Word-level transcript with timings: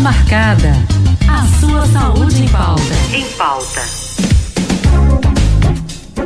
marcada. 0.00 0.72
A 1.28 1.46
sua 1.60 1.86
saúde 1.86 2.44
em 2.44 2.48
pauta. 2.48 2.82
Em 3.12 3.24
pauta. 3.36 3.82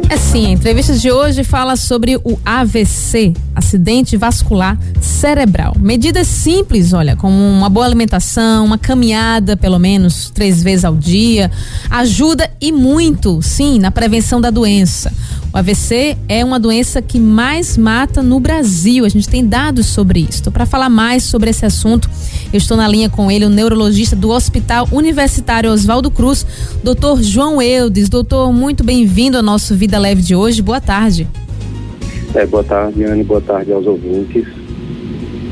É 0.09 0.17
sim, 0.17 0.47
a 0.47 0.51
entrevista 0.51 0.97
de 0.97 1.11
hoje 1.11 1.43
fala 1.43 1.75
sobre 1.75 2.17
o 2.17 2.39
AVC, 2.45 3.33
acidente 3.55 4.17
vascular 4.17 4.79
cerebral. 5.01 5.75
Medidas 5.79 6.29
simples, 6.29 6.93
olha, 6.93 7.17
como 7.17 7.37
uma 7.37 7.69
boa 7.69 7.85
alimentação, 7.85 8.65
uma 8.65 8.79
caminhada 8.79 9.57
pelo 9.57 9.79
menos 9.79 10.31
três 10.31 10.63
vezes 10.63 10.85
ao 10.85 10.95
dia, 10.95 11.51
ajuda 11.91 12.49
e 12.61 12.71
muito, 12.71 13.43
sim, 13.43 13.81
na 13.81 13.91
prevenção 13.91 14.41
da 14.41 14.51
doença. 14.51 15.13
O 15.55 15.59
AVC 15.59 16.17
é 16.29 16.45
uma 16.45 16.59
doença 16.59 17.01
que 17.01 17.21
mais 17.21 17.79
mata 17.79 18.25
no 18.25 18.41
Brasil. 18.41 19.05
A 19.05 19.09
gente 19.09 19.29
tem 19.29 19.47
dados 19.47 19.87
sobre 19.87 20.27
isso. 20.29 20.51
Para 20.51 20.67
falar 20.67 20.89
mais 20.89 21.23
sobre 21.23 21.49
esse 21.49 21.65
assunto, 21.65 22.11
eu 22.53 22.59
estou 22.59 22.77
na 22.77 22.89
linha 22.89 23.09
com 23.09 23.31
ele, 23.31 23.47
o 23.47 23.49
neurologista 23.49 24.17
do 24.17 24.31
Hospital 24.31 24.89
Universitário 24.91 25.71
Oswaldo 25.71 26.11
Cruz, 26.11 26.45
doutor 26.83 27.23
João 27.23 27.63
Eudes. 27.63 28.09
Doutor, 28.09 28.53
muito 28.53 28.83
bem-vindo 28.83 29.37
ao 29.37 29.45
nosso 29.45 29.77
Vida 29.77 29.97
Leve 29.97 30.23
de 30.23 30.35
hoje. 30.35 30.61
Boa 30.61 30.81
tarde. 30.81 31.29
É, 32.35 32.45
boa 32.45 32.65
tarde, 32.65 33.05
Anne. 33.05 33.23
Boa 33.23 33.41
tarde 33.41 33.73
aos 33.73 33.87
ouvintes. 33.87 34.45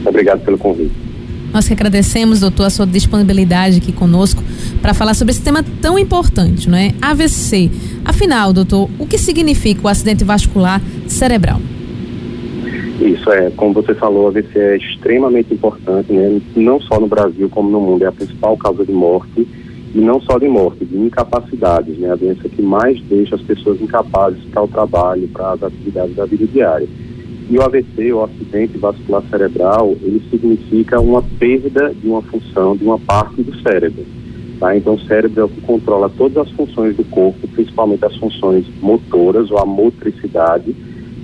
Obrigado 0.05 0.41
pelo 0.41 0.59
convite. 0.59 1.13
Nós 1.53 1.69
que 1.69 1.75
agradecemos, 1.75 2.41
doutor, 2.41 2.65
a 2.65 2.71
sua 2.71 2.87
disponibilidade 2.87 3.77
aqui 3.77 3.93
conosco 3.93 4.43
para 4.81 4.95
falar 4.95 5.15
sobre 5.15 5.33
esse 5.33 5.43
tema 5.43 5.63
tão 5.83 5.99
importante, 5.99 6.69
não 6.69 6.79
é? 6.79 6.93
AVC. 7.01 7.71
Afinal, 8.05 8.53
doutor, 8.53 8.89
o 8.99 9.07
que 9.07 9.17
significa 9.17 9.87
o 9.87 9.89
acidente 9.89 10.25
vascular 10.25 10.81
cerebral? 11.07 11.61
Isso 13.01 13.31
é, 13.31 13.51
como 13.51 13.75
você 13.75 13.95
falou, 13.95 14.25
o 14.25 14.29
AVC 14.29 14.59
é 14.59 14.77
extremamente 14.77 15.53
importante, 15.55 16.13
né? 16.13 16.41
Não 16.55 16.81
só 16.81 17.01
no 17.01 17.07
Brasil 17.07 17.49
como 17.49 17.71
no 17.71 17.81
mundo, 17.81 18.05
é 18.05 18.07
a 18.07 18.13
principal 18.13 18.57
causa 18.57 18.85
de 18.85 18.93
morte 18.93 19.47
e 19.95 19.99
não 19.99 20.21
só 20.21 20.39
de 20.39 20.49
morte, 20.49 20.85
de 20.85 20.97
incapacidades, 20.97 21.99
né? 21.99 22.11
A 22.11 22.17
doença 22.17 22.49
que 22.49 22.63
mais 22.63 23.01
deixa 23.03 23.35
as 23.35 23.43
pessoas 23.43 23.81
incapazes 23.81 24.43
para 24.45 24.63
o 24.63 24.69
trabalho, 24.69 25.29
para 25.29 25.53
as 25.53 25.63
atividades 25.63 26.15
da 26.17 26.25
vida 26.27 26.47
diária. 26.47 26.89
E 27.51 27.59
o 27.59 27.63
AVC, 27.63 28.13
o 28.13 28.23
acidente 28.23 28.79
vascular 28.79 29.23
cerebral, 29.31 29.97
ele 30.03 30.23
significa 30.31 31.01
uma 31.01 31.23
perda 31.23 31.93
de 31.93 32.09
uma 32.09 32.23
função, 32.23 32.77
de 32.77 32.85
uma 32.85 32.99
parte 32.99 33.43
do 33.43 33.55
cérebro. 33.63 34.05
Tá? 34.63 34.77
Então, 34.77 34.95
o 34.95 35.01
cérebro 35.01 35.41
é 35.41 35.45
o 35.45 35.49
que 35.49 35.61
controla 35.63 36.09
todas 36.09 36.47
as 36.47 36.51
funções 36.53 36.97
do 36.97 37.03
corpo, 37.07 37.49
principalmente 37.49 38.05
as 38.05 38.17
funções 38.17 38.65
motoras 38.81 39.51
ou 39.51 39.59
a 39.59 39.67
motricidade. 39.67 40.73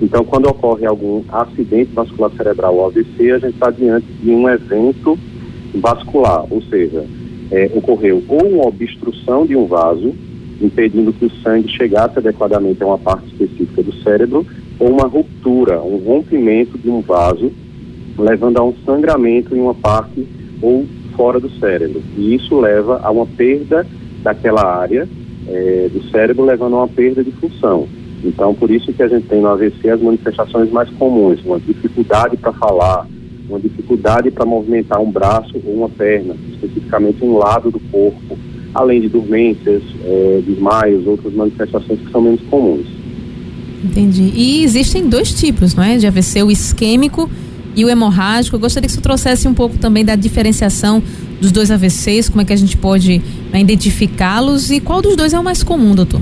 Então, 0.01 0.25
quando 0.25 0.49
ocorre 0.49 0.85
algum 0.85 1.23
acidente 1.29 1.93
vascular 1.93 2.31
cerebral 2.35 2.75
ou 2.75 2.87
AVC, 2.87 3.31
a 3.31 3.39
gente 3.39 3.53
está 3.53 3.71
diante 3.71 4.07
de 4.21 4.29
um 4.29 4.49
evento 4.49 5.17
vascular, 5.75 6.45
ou 6.49 6.61
seja, 6.63 7.05
é, 7.49 7.71
ocorreu 7.73 8.21
ou 8.27 8.45
uma 8.45 8.67
obstrução 8.67 9.45
de 9.45 9.55
um 9.55 9.67
vaso, 9.67 10.13
impedindo 10.61 11.13
que 11.13 11.23
o 11.23 11.31
sangue 11.41 11.69
chegasse 11.69 12.19
adequadamente 12.19 12.83
a 12.83 12.87
uma 12.87 12.97
parte 12.97 13.25
específica 13.27 13.81
do 13.81 13.93
cérebro, 14.03 14.45
ou 14.77 14.89
uma 14.89 15.07
ruptura, 15.07 15.81
um 15.81 15.95
rompimento 15.95 16.77
de 16.77 16.89
um 16.89 16.99
vaso, 16.99 17.53
levando 18.17 18.57
a 18.57 18.65
um 18.65 18.75
sangramento 18.85 19.55
em 19.55 19.61
uma 19.61 19.75
parte 19.75 20.27
ou 20.61 20.85
fora 21.19 21.37
do 21.37 21.49
cérebro. 21.59 22.01
E 22.17 22.33
isso 22.33 22.57
leva 22.57 23.01
a 23.03 23.11
uma 23.11 23.25
perda 23.25 23.85
daquela 24.23 24.63
área 24.63 25.05
é, 25.45 25.89
do 25.91 26.01
cérebro, 26.09 26.45
levando 26.45 26.75
a 26.75 26.77
uma 26.77 26.87
perda 26.87 27.21
de 27.21 27.31
função. 27.31 27.89
Então, 28.23 28.55
por 28.55 28.71
isso 28.71 28.93
que 28.93 29.03
a 29.03 29.07
gente 29.09 29.27
tem 29.27 29.41
no 29.41 29.49
AVC 29.49 29.89
as 29.89 30.01
manifestações 30.01 30.71
mais 30.71 30.89
comuns, 30.91 31.43
uma 31.43 31.59
dificuldade 31.59 32.37
para 32.37 32.53
falar, 32.53 33.05
uma 33.49 33.59
dificuldade 33.59 34.31
para 34.31 34.45
movimentar 34.45 35.01
um 35.01 35.11
braço 35.11 35.61
ou 35.65 35.73
uma 35.73 35.89
perna, 35.89 36.37
especificamente 36.53 37.21
um 37.21 37.37
lado 37.37 37.69
do 37.69 37.79
corpo, 37.91 38.37
além 38.73 39.01
de 39.01 39.09
dormências, 39.09 39.83
é, 40.05 40.41
desmaios, 40.45 41.05
outras 41.05 41.33
manifestações 41.33 41.99
que 41.99 42.11
são 42.11 42.21
menos 42.21 42.41
comuns. 42.49 42.87
Entendi. 43.83 44.31
E 44.33 44.63
existem 44.63 45.09
dois 45.09 45.33
tipos, 45.33 45.75
não 45.75 45.83
é? 45.83 45.97
De 45.97 46.07
AVC, 46.07 46.43
o 46.43 46.51
isquêmico 46.51 47.29
e 47.75 47.85
o 47.85 47.89
hemorrágico. 47.89 48.55
Eu 48.55 48.59
gostaria 48.59 48.87
que 48.87 48.93
você 48.93 49.01
trouxesse 49.01 49.47
um 49.47 49.53
pouco 49.53 49.77
também 49.77 50.03
da 50.03 50.15
diferenciação 50.15 51.01
dos 51.39 51.51
dois 51.51 51.71
AVCs, 51.71 52.29
como 52.29 52.41
é 52.41 52.45
que 52.45 52.53
a 52.53 52.57
gente 52.57 52.75
pode 52.77 53.19
né, 53.51 53.61
identificá-los 53.61 54.71
e 54.71 54.79
qual 54.79 55.01
dos 55.01 55.15
dois 55.15 55.33
é 55.33 55.39
o 55.39 55.43
mais 55.43 55.63
comum, 55.63 55.95
doutor? 55.95 56.21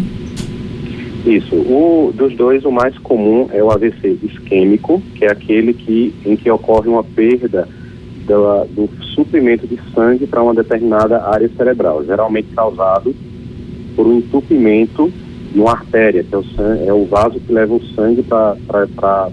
Isso. 1.26 1.56
O, 1.56 2.14
dos 2.16 2.36
dois, 2.36 2.64
o 2.64 2.72
mais 2.72 2.98
comum 3.00 3.50
é 3.52 3.62
o 3.62 3.70
AVC 3.70 4.18
isquêmico, 4.24 5.02
que 5.16 5.26
é 5.26 5.32
aquele 5.32 5.74
que, 5.74 6.14
em 6.26 6.36
que 6.36 6.50
ocorre 6.50 6.88
uma 6.88 7.04
perda 7.04 7.68
do, 8.26 8.66
do 8.66 9.06
suprimento 9.14 9.68
de 9.68 9.78
sangue 9.94 10.28
para 10.28 10.42
uma 10.42 10.54
determinada 10.54 11.22
área 11.24 11.50
cerebral, 11.58 12.04
geralmente 12.06 12.48
causado 12.56 13.14
por 13.96 14.08
um 14.08 14.18
entupimento 14.18 15.12
numa 15.54 15.72
artéria, 15.72 16.24
que 16.24 16.34
é 16.34 16.38
o, 16.38 16.44
sangue, 16.44 16.88
é 16.88 16.94
o 16.94 17.06
vaso 17.06 17.40
que 17.40 17.52
leva 17.52 17.74
o 17.74 17.84
sangue 17.96 18.22
para 18.22 18.56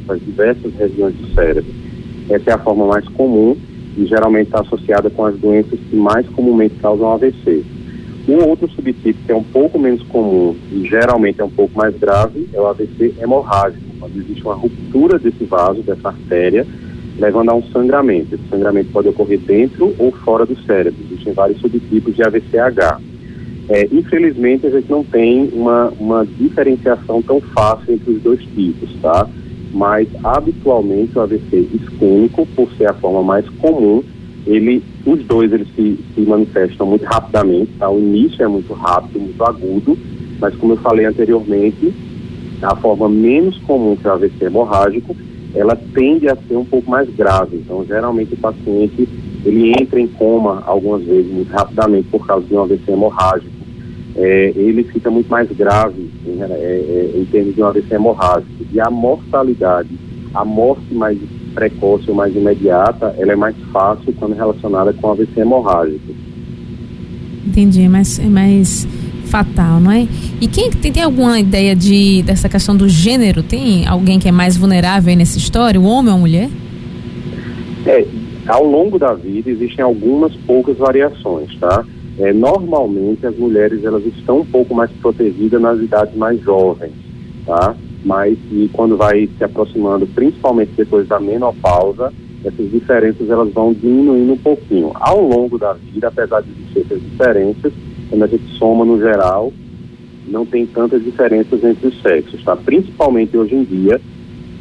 as 0.09 0.21
diversas 0.21 0.75
regiões 0.75 1.15
do 1.15 1.35
cérebro. 1.35 1.84
Essa 2.31 2.51
é 2.51 2.55
a 2.55 2.59
forma 2.59 2.87
mais 2.87 3.07
comum 3.09 3.57
e 3.97 4.07
geralmente 4.07 4.47
está 4.47 4.61
associada 4.61 5.11
com 5.11 5.25
as 5.25 5.37
doenças 5.39 5.79
que 5.79 5.97
mais 5.97 6.27
comumente 6.29 6.75
causam 6.81 7.13
AVC. 7.13 7.63
Um 8.27 8.49
outro 8.49 8.69
subtipo 8.71 9.19
que 9.27 9.33
é 9.33 9.37
um 9.37 9.45
pouco 9.45 9.79
menos 9.79 10.03
comum 10.05 10.57
e 10.73 10.87
geralmente 10.89 11.41
é 11.41 11.45
um 11.45 11.51
pouco 11.51 11.77
mais 11.77 11.95
grave 11.99 12.49
é 12.55 12.61
o 12.61 12.67
AVC 12.67 13.15
hemorrágico, 13.21 13.85
quando 14.01 14.17
existe 14.17 14.43
uma 14.43 14.55
ruptura 14.55 15.19
desse 15.19 15.45
vaso, 15.45 15.83
dessa 15.83 16.09
artéria, 16.09 16.67
levando 17.19 17.51
a 17.51 17.55
um 17.55 17.63
sangramento. 17.65 18.35
Esse 18.35 18.49
sangramento 18.49 18.91
pode 18.91 19.09
ocorrer 19.09 19.39
dentro 19.41 19.95
ou 19.99 20.11
fora 20.11 20.47
do 20.47 20.57
cérebro. 20.65 20.99
Existem 21.11 21.35
vários 21.35 21.61
subtipos 21.61 22.17
de 22.17 22.23
AVCH. 22.23 23.01
É, 23.69 23.89
infelizmente, 23.93 24.67
a 24.67 24.71
gente 24.71 24.91
não 24.91 25.05
tem 25.05 25.51
uma, 25.53 25.93
uma 25.99 26.27
diferenciação 26.27 27.23
tão 27.23 27.41
fácil 27.41 27.95
entre 27.95 28.11
os 28.11 28.23
dois 28.23 28.41
tipos, 28.55 28.91
tá? 29.01 29.29
Mas, 29.75 30.09
habitualmente, 30.23 31.19
o 31.19 31.21
AVC 31.21 31.69
isquêmico, 31.75 32.47
por 32.55 32.71
ser 32.79 32.89
a 32.89 32.95
forma 32.95 33.23
mais 33.23 33.47
comum, 33.59 34.05
ele, 34.47 34.83
os 35.05 35.23
dois 35.25 35.53
eles 35.53 35.67
se, 35.75 35.99
se 36.15 36.21
manifestam 36.21 36.87
muito 36.87 37.05
rapidamente, 37.05 37.73
tá? 37.79 37.91
O 37.91 37.99
início 37.99 38.43
é 38.43 38.47
muito 38.47 38.73
rápido, 38.73 39.21
muito 39.21 39.43
agudo, 39.45 39.99
mas 40.39 40.55
como 40.57 40.75
eu 40.75 40.77
falei 40.77 41.07
anteriormente, 41.07 41.93
a 42.63 42.77
forma 42.77 43.09
menos 43.09 43.59
comum 43.59 43.97
que 43.97 44.07
é 44.07 44.11
o 44.11 44.15
AVC 44.15 44.45
hemorrágico, 44.45 45.17
ela 45.55 45.77
tende 45.95 46.29
a 46.29 46.37
ser 46.37 46.57
um 46.57 46.65
pouco 46.65 46.91
mais 46.91 47.09
grave. 47.11 47.57
Então, 47.57 47.85
geralmente 47.85 48.35
o 48.35 48.39
paciente 48.39 49.09
ele 49.45 49.73
entra 49.79 50.01
em 50.01 50.07
coma 50.07 50.63
algumas 50.67 51.03
vezes 51.03 51.31
muito 51.31 51.51
rapidamente 51.51 52.09
por 52.09 52.27
causa 52.27 52.47
de 52.47 52.55
um 52.55 52.63
AVC 52.63 52.93
hemorrágico. 52.93 53.53
É, 54.17 54.53
ele 54.55 54.85
fica 54.85 55.11
muito 55.11 55.29
mais 55.29 55.51
grave 55.51 56.09
em, 56.27 56.41
é, 56.41 56.47
é, 56.47 57.13
em 57.17 57.25
termos 57.27 57.55
de 57.55 57.63
um 57.63 57.67
AVC 57.67 57.95
hemorrágico. 57.95 58.54
E 58.75 58.81
a 58.81 58.91
mortalidade, 58.91 59.89
a 60.35 60.45
morte 60.45 60.93
mais 60.93 61.17
precoce 61.55 62.11
ou 62.11 62.17
mais 62.17 62.35
imediata, 62.35 63.15
ela 63.17 63.33
é 63.33 63.37
mais 63.37 63.57
fácil 63.73 64.13
quando 64.19 64.35
relacionada 64.35 64.93
com 64.93 65.13
AVC 65.13 65.41
hemorrágico. 65.41 66.13
Entendi, 67.47 67.83
é 67.83 67.89
mais, 67.89 68.19
é 68.19 68.27
mais 68.27 68.87
fatal, 69.27 69.79
não 69.81 69.93
é? 69.93 70.09
E 70.41 70.49
quem 70.49 70.71
tem, 70.71 70.93
tem 70.93 71.03
alguma 71.03 71.39
ideia 71.39 71.77
de 71.77 72.23
dessa 72.23 72.49
questão 72.49 72.77
do 72.77 72.89
gênero? 72.89 73.43
Tem 73.43 73.87
alguém 73.87 74.19
que 74.19 74.29
é 74.29 74.33
mais 74.33 74.57
vulnerável 74.57 75.15
nessa 75.17 75.39
história, 75.39 75.81
o 75.81 75.85
homem 75.85 76.11
ou 76.11 76.19
a 76.19 76.21
mulher? 76.21 76.49
É, 77.87 78.07
ao 78.47 78.65
longo 78.65 78.99
da 78.99 79.15
vida 79.15 79.51
existem 79.51 79.85
algumas 79.85 80.35
poucas 80.47 80.77
variações, 80.77 81.55
tá? 81.59 81.85
É, 82.19 82.33
normalmente 82.33 83.27
as 83.27 83.37
mulheres 83.37 83.85
elas 83.85 84.05
estão 84.07 84.41
um 84.41 84.45
pouco 84.45 84.75
mais 84.75 84.91
protegidas 84.93 85.61
nas 85.61 85.81
idades 85.81 86.17
mais 86.17 86.41
jovens, 86.41 86.93
tá? 87.47 87.75
Mas 88.05 88.37
e 88.51 88.69
quando 88.73 88.97
vai 88.97 89.29
se 89.39 89.45
aproximando, 89.45 90.07
principalmente 90.07 90.73
depois 90.77 91.09
da 91.09 91.19
menopausa, 91.19 92.13
essas 92.45 92.71
diferenças 92.71 93.29
elas 93.31 93.53
vão 93.53 93.73
diminuindo 93.73 94.35
um 94.35 94.39
pouquinho. 94.39 94.93
Ao 94.95 95.21
longo 95.21 95.59
da 95.59 95.73
vida, 95.73 96.09
apesar 96.09 96.43
de 96.43 96.51
existir 96.51 96.81
essas 96.81 97.01
diferenças, 97.01 97.73
quando 98.11 98.25
a 98.25 98.27
gente 98.27 98.47
soma 98.59 98.85
no 98.85 98.99
geral, 98.99 99.53
não 100.27 100.45
tem 100.45 100.67
tantas 100.67 101.03
diferenças 101.03 101.65
entre 101.65 101.89
os 101.89 102.03
sexos, 102.03 102.43
tá? 102.45 102.55
Principalmente 102.55 103.37
hoje 103.37 103.55
em 103.55 103.65
dia, 103.65 104.01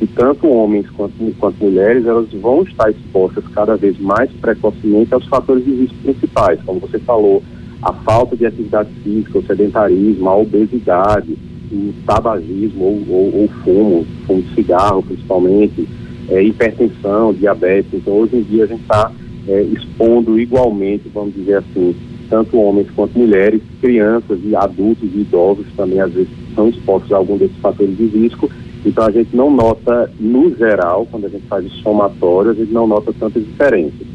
e 0.01 0.07
tanto 0.07 0.47
homens 0.47 0.89
quanto, 0.91 1.13
quanto 1.39 1.63
mulheres, 1.63 2.05
elas 2.05 2.31
vão 2.33 2.63
estar 2.63 2.89
expostas 2.89 3.43
cada 3.53 3.75
vez 3.75 3.99
mais 3.99 4.31
precocemente 4.31 5.13
aos 5.13 5.25
fatores 5.27 5.63
de 5.63 5.71
risco 5.71 5.95
principais, 6.03 6.61
como 6.63 6.79
você 6.79 6.99
falou, 6.99 7.43
a 7.81 7.93
falta 7.93 8.35
de 8.35 8.45
atividade 8.45 8.89
física, 9.03 9.39
o 9.39 9.45
sedentarismo, 9.45 10.29
a 10.29 10.35
obesidade, 10.35 11.37
o 11.73 11.93
tabagismo 12.05 12.83
ou, 12.83 13.03
ou, 13.09 13.41
ou 13.41 13.47
fumo, 13.63 14.05
fumo 14.25 14.41
de 14.41 14.55
cigarro 14.55 15.03
principalmente, 15.03 15.87
é, 16.29 16.43
hipertensão, 16.43 17.33
diabetes. 17.33 17.93
Então, 17.93 18.13
hoje 18.13 18.37
em 18.37 18.43
dia, 18.43 18.63
a 18.63 18.67
gente 18.67 18.81
está 18.81 19.11
é, 19.47 19.61
expondo 19.63 20.39
igualmente, 20.39 21.09
vamos 21.13 21.33
dizer 21.33 21.57
assim, 21.57 21.95
tanto 22.29 22.57
homens 22.57 22.87
quanto 22.95 23.17
mulheres, 23.17 23.61
crianças 23.81 24.39
e 24.43 24.55
adultos 24.55 25.09
e 25.13 25.19
idosos 25.19 25.65
também, 25.75 25.99
às 25.99 26.13
vezes, 26.13 26.29
são 26.55 26.69
expostos 26.69 27.11
a 27.11 27.17
algum 27.17 27.37
desses 27.37 27.57
fatores 27.57 27.97
de 27.97 28.05
risco 28.05 28.49
então 28.85 29.05
a 29.05 29.11
gente 29.11 29.35
não 29.35 29.49
nota, 29.49 30.11
no 30.19 30.53
geral, 30.55 31.07
quando 31.09 31.25
a 31.25 31.29
gente 31.29 31.45
faz 31.47 31.65
somatório, 31.81 32.51
a 32.51 32.53
gente 32.53 32.71
não 32.71 32.85
nota 32.85 33.13
tantas 33.17 33.43
diferenças. 33.43 34.05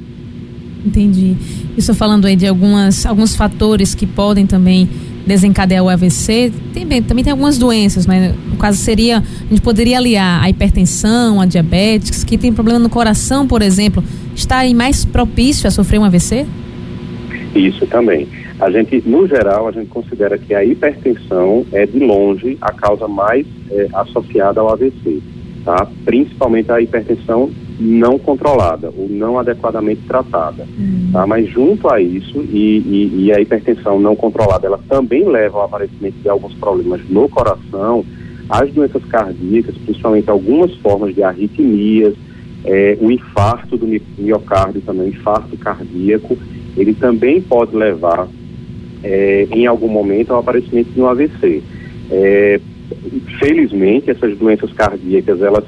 Entendi. 0.84 1.36
Estou 1.76 1.94
falando 1.94 2.26
aí 2.26 2.36
de 2.36 2.46
algumas, 2.46 3.06
alguns 3.06 3.34
fatores 3.34 3.94
que 3.94 4.06
podem 4.06 4.46
também 4.46 4.88
desencadear 5.28 5.84
o 5.84 5.88
AVC. 5.88 6.50
Tem, 6.72 6.86
também 7.02 7.22
tem 7.22 7.30
algumas 7.30 7.58
doenças, 7.58 8.06
mas 8.06 8.34
no 8.46 8.56
caso 8.56 8.78
seria, 8.78 9.18
a 9.18 9.48
gente 9.48 9.60
poderia 9.60 9.98
aliar 9.98 10.42
a 10.42 10.50
hipertensão, 10.50 11.40
a 11.40 11.46
diabetes, 11.46 12.24
que 12.24 12.38
tem 12.38 12.52
problema 12.52 12.78
no 12.78 12.88
coração, 12.88 13.46
por 13.46 13.62
exemplo, 13.62 14.02
está 14.34 14.58
aí 14.58 14.74
mais 14.74 15.04
propício 15.04 15.68
a 15.68 15.70
sofrer 15.70 16.00
um 16.00 16.04
AVC? 16.04 16.46
Isso 17.54 17.86
também. 17.86 18.26
A 18.58 18.70
gente, 18.70 19.02
no 19.06 19.28
geral, 19.28 19.68
a 19.68 19.72
gente 19.72 19.86
considera 19.88 20.36
que 20.36 20.52
a 20.54 20.64
hipertensão 20.64 21.64
é 21.72 21.86
de 21.86 21.98
longe 22.00 22.56
a 22.60 22.72
causa 22.72 23.06
mais 23.06 23.46
é, 23.70 23.86
associada 23.94 24.60
ao 24.60 24.72
AVC, 24.72 25.20
tá? 25.64 25.86
Principalmente 26.04 26.72
a 26.72 26.80
hipertensão 26.80 27.50
não 27.78 28.18
controlada 28.18 28.92
ou 28.96 29.08
não 29.08 29.38
adequadamente 29.38 30.02
tratada, 30.06 30.66
uhum. 30.78 31.10
tá? 31.12 31.26
Mas 31.26 31.48
junto 31.48 31.92
a 31.92 32.00
isso 32.00 32.40
e, 32.50 32.78
e, 32.78 33.24
e, 33.24 33.32
a 33.32 33.40
hipertensão 33.40 34.00
não 34.00 34.16
controlada, 34.16 34.66
ela 34.66 34.80
também 34.88 35.24
leva 35.24 35.58
ao 35.58 35.64
aparecimento 35.64 36.16
de 36.20 36.28
alguns 36.28 36.54
problemas 36.54 37.00
no 37.08 37.28
coração, 37.28 38.04
as 38.48 38.72
doenças 38.72 39.04
cardíacas, 39.04 39.76
principalmente 39.78 40.28
algumas 40.28 40.74
formas 40.76 41.14
de 41.14 41.22
arritmias, 41.22 42.14
é, 42.64 42.98
o 43.00 43.10
infarto 43.10 43.76
do 43.76 43.86
miocárdio 44.18 44.80
também, 44.80 45.06
o 45.06 45.08
infarto 45.10 45.56
cardíaco, 45.58 46.36
ele 46.76 46.94
também 46.94 47.40
pode 47.40 47.76
levar 47.76 48.28
é, 49.02 49.46
em 49.50 49.66
algum 49.66 49.88
momento 49.88 50.32
ao 50.32 50.40
aparecimento 50.40 50.90
de 50.90 51.00
um 51.00 51.06
AVC. 51.06 51.62
É, 52.10 52.60
felizmente, 53.38 54.10
essas 54.10 54.36
doenças 54.36 54.72
cardíacas, 54.72 55.40
elas 55.42 55.64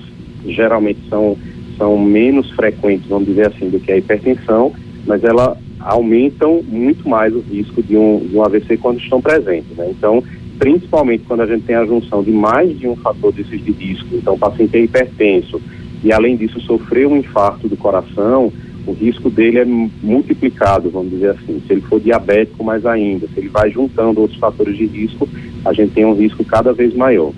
geralmente 0.47 1.01
são, 1.09 1.37
são 1.81 1.99
menos 1.99 2.51
frequentes, 2.51 3.09
vamos 3.09 3.27
dizer 3.27 3.47
assim, 3.47 3.71
do 3.71 3.81
que 3.81 3.91
a 3.91 3.97
hipertensão, 3.97 4.71
mas 5.07 5.25
elas 5.25 5.57
aumentam 5.81 6.63
muito 6.63 7.09
mais 7.09 7.35
o 7.35 7.41
risco 7.41 7.83
de 7.83 7.97
um, 7.97 8.19
de 8.19 8.37
um 8.37 8.45
AVC 8.45 8.77
quando 8.77 9.01
estão 9.01 9.23
presentes. 9.23 9.75
Né? 9.75 9.89
Então, 9.91 10.23
principalmente 10.59 11.25
quando 11.27 11.41
a 11.41 11.47
gente 11.47 11.65
tem 11.65 11.75
a 11.75 11.87
junção 11.87 12.23
de 12.23 12.31
mais 12.31 12.79
de 12.79 12.87
um 12.87 12.95
fator 12.97 13.33
desses 13.33 13.65
de 13.65 13.73
risco, 13.73 14.09
então 14.13 14.35
o 14.35 14.39
paciente 14.39 14.77
é 14.77 14.83
hipertenso 14.83 15.59
e 16.05 16.13
além 16.13 16.37
disso 16.37 16.61
sofreu 16.61 17.11
um 17.11 17.17
infarto 17.17 17.67
do 17.67 17.79
coração, 17.79 18.53
o 18.87 18.93
risco 18.93 19.31
dele 19.31 19.59
é 19.59 19.65
multiplicado, 19.65 20.91
vamos 20.91 21.11
dizer 21.11 21.31
assim. 21.31 21.63
Se 21.67 21.73
ele 21.73 21.83
for 21.83 22.01
diabético, 22.01 22.65
mais 22.65 22.85
ainda. 22.87 23.27
Se 23.29 23.39
ele 23.39 23.49
vai 23.49 23.71
juntando 23.71 24.21
outros 24.21 24.39
fatores 24.39 24.77
de 24.77 24.87
risco, 24.87 25.29
a 25.65 25.73
gente 25.73 25.93
tem 25.93 26.05
um 26.05 26.15
risco 26.15 26.43
cada 26.45 26.73
vez 26.73 26.95
maior. 26.95 27.33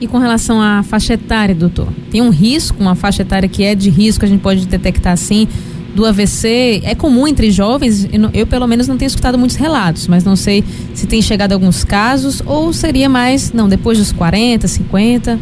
E 0.00 0.06
com 0.06 0.18
relação 0.18 0.60
à 0.62 0.82
faixa 0.82 1.14
etária, 1.14 1.54
doutor? 1.54 1.88
Tem 2.10 2.22
um 2.22 2.30
risco, 2.30 2.80
uma 2.80 2.94
faixa 2.94 3.20
etária 3.20 3.48
que 3.48 3.62
é 3.62 3.74
de 3.74 3.90
risco, 3.90 4.24
a 4.24 4.28
gente 4.28 4.40
pode 4.40 4.66
detectar 4.66 5.12
assim, 5.12 5.46
do 5.94 6.06
AVC? 6.06 6.80
É 6.84 6.94
comum 6.94 7.28
entre 7.28 7.50
jovens? 7.50 8.08
Eu, 8.12 8.30
eu 8.32 8.46
pelo 8.46 8.66
menos 8.66 8.88
não 8.88 8.96
tenho 8.96 9.08
escutado 9.08 9.36
muitos 9.36 9.56
relatos, 9.56 10.08
mas 10.08 10.24
não 10.24 10.36
sei 10.36 10.64
se 10.94 11.06
tem 11.06 11.20
chegado 11.20 11.52
alguns 11.52 11.84
casos 11.84 12.42
ou 12.46 12.72
seria 12.72 13.08
mais, 13.08 13.52
não, 13.52 13.68
depois 13.68 13.98
dos 13.98 14.10
40, 14.10 14.66
50? 14.66 15.38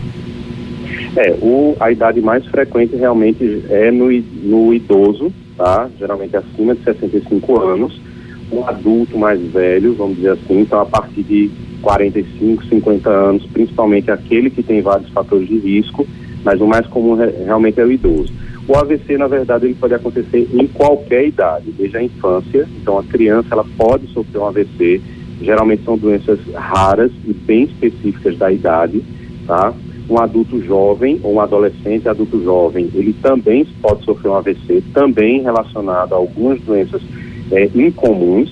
É, 1.17 1.37
o, 1.41 1.77
a 1.79 1.93
idade 1.93 2.21
mais 2.21 2.45
frequente 2.47 2.97
realmente 2.97 3.63
é 3.69 3.91
no, 3.91 4.11
no 4.43 4.75
idoso, 4.75 5.33
tá? 5.57 5.89
Geralmente 5.99 6.37
acima 6.37 6.75
de 6.75 6.83
65 6.83 7.61
anos. 7.61 8.08
Um 8.51 8.67
adulto 8.67 9.19
mais 9.19 9.41
velho, 9.53 9.95
vamos 9.95 10.17
dizer 10.17 10.33
assim, 10.33 10.61
então 10.61 10.81
a 10.81 10.87
partir 10.87 11.23
de 11.23 11.51
45, 11.83 12.65
50 12.65 13.11
anos, 13.11 13.47
principalmente 13.47 14.11
aquele 14.11 14.51
que 14.51 14.63
tem 14.63 14.81
vários 14.81 15.11
fatores 15.11 15.49
de 15.49 15.59
risco, 15.59 16.07
mas 16.45 16.61
o 16.61 16.67
mais 16.67 16.87
comum 16.87 17.15
realmente 17.15 17.81
é 17.81 17.85
o 17.85 17.93
idoso. 17.93 18.33
O 18.67 18.77
AVC, 18.77 19.17
na 19.17 19.27
verdade, 19.27 19.67
ele 19.67 19.75
pode 19.75 19.95
acontecer 19.95 20.49
em 20.53 20.67
qualquer 20.67 21.27
idade, 21.27 21.73
desde 21.73 21.97
a 21.97 22.03
infância. 22.03 22.69
Então, 22.81 22.99
a 22.99 23.05
criança 23.05 23.49
ela 23.53 23.65
pode 23.77 24.07
sofrer 24.09 24.39
um 24.39 24.47
AVC. 24.47 25.01
Geralmente 25.41 25.85
são 25.85 25.97
doenças 25.97 26.39
raras 26.55 27.11
e 27.27 27.33
bem 27.33 27.65
específicas 27.65 28.37
da 28.37 28.53
idade, 28.53 29.03
tá? 29.47 29.73
um 30.09 30.19
adulto 30.19 30.63
jovem 30.65 31.21
ou 31.23 31.35
um 31.35 31.41
adolescente 31.41 32.09
adulto 32.09 32.43
jovem, 32.43 32.91
ele 32.95 33.13
também 33.13 33.67
pode 33.83 34.05
sofrer 34.05 34.31
um 34.31 34.35
AVC, 34.37 34.83
também 34.95 35.43
relacionado 35.43 36.15
a 36.15 36.17
algumas 36.17 36.61
doenças 36.63 37.03
é, 37.51 37.71
incomuns, 37.75 38.51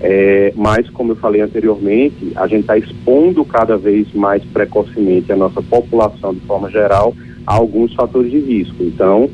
é, 0.00 0.52
mas 0.54 0.88
como 0.90 1.12
eu 1.12 1.16
falei 1.16 1.40
anteriormente, 1.40 2.32
a 2.36 2.46
gente 2.46 2.60
está 2.60 2.76
expondo 2.76 3.44
cada 3.44 3.76
vez 3.76 4.12
mais 4.14 4.44
precocemente 4.44 5.32
a 5.32 5.36
nossa 5.36 5.62
população 5.62 6.34
de 6.34 6.40
forma 6.40 6.70
geral 6.70 7.14
a 7.46 7.54
alguns 7.54 7.94
fatores 7.94 8.30
de 8.30 8.38
risco. 8.38 8.82
Então, 8.82 9.30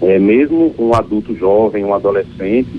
é, 0.00 0.18
mesmo 0.18 0.74
um 0.78 0.94
adulto 0.94 1.34
jovem, 1.36 1.84
um 1.84 1.94
adolescente, 1.94 2.70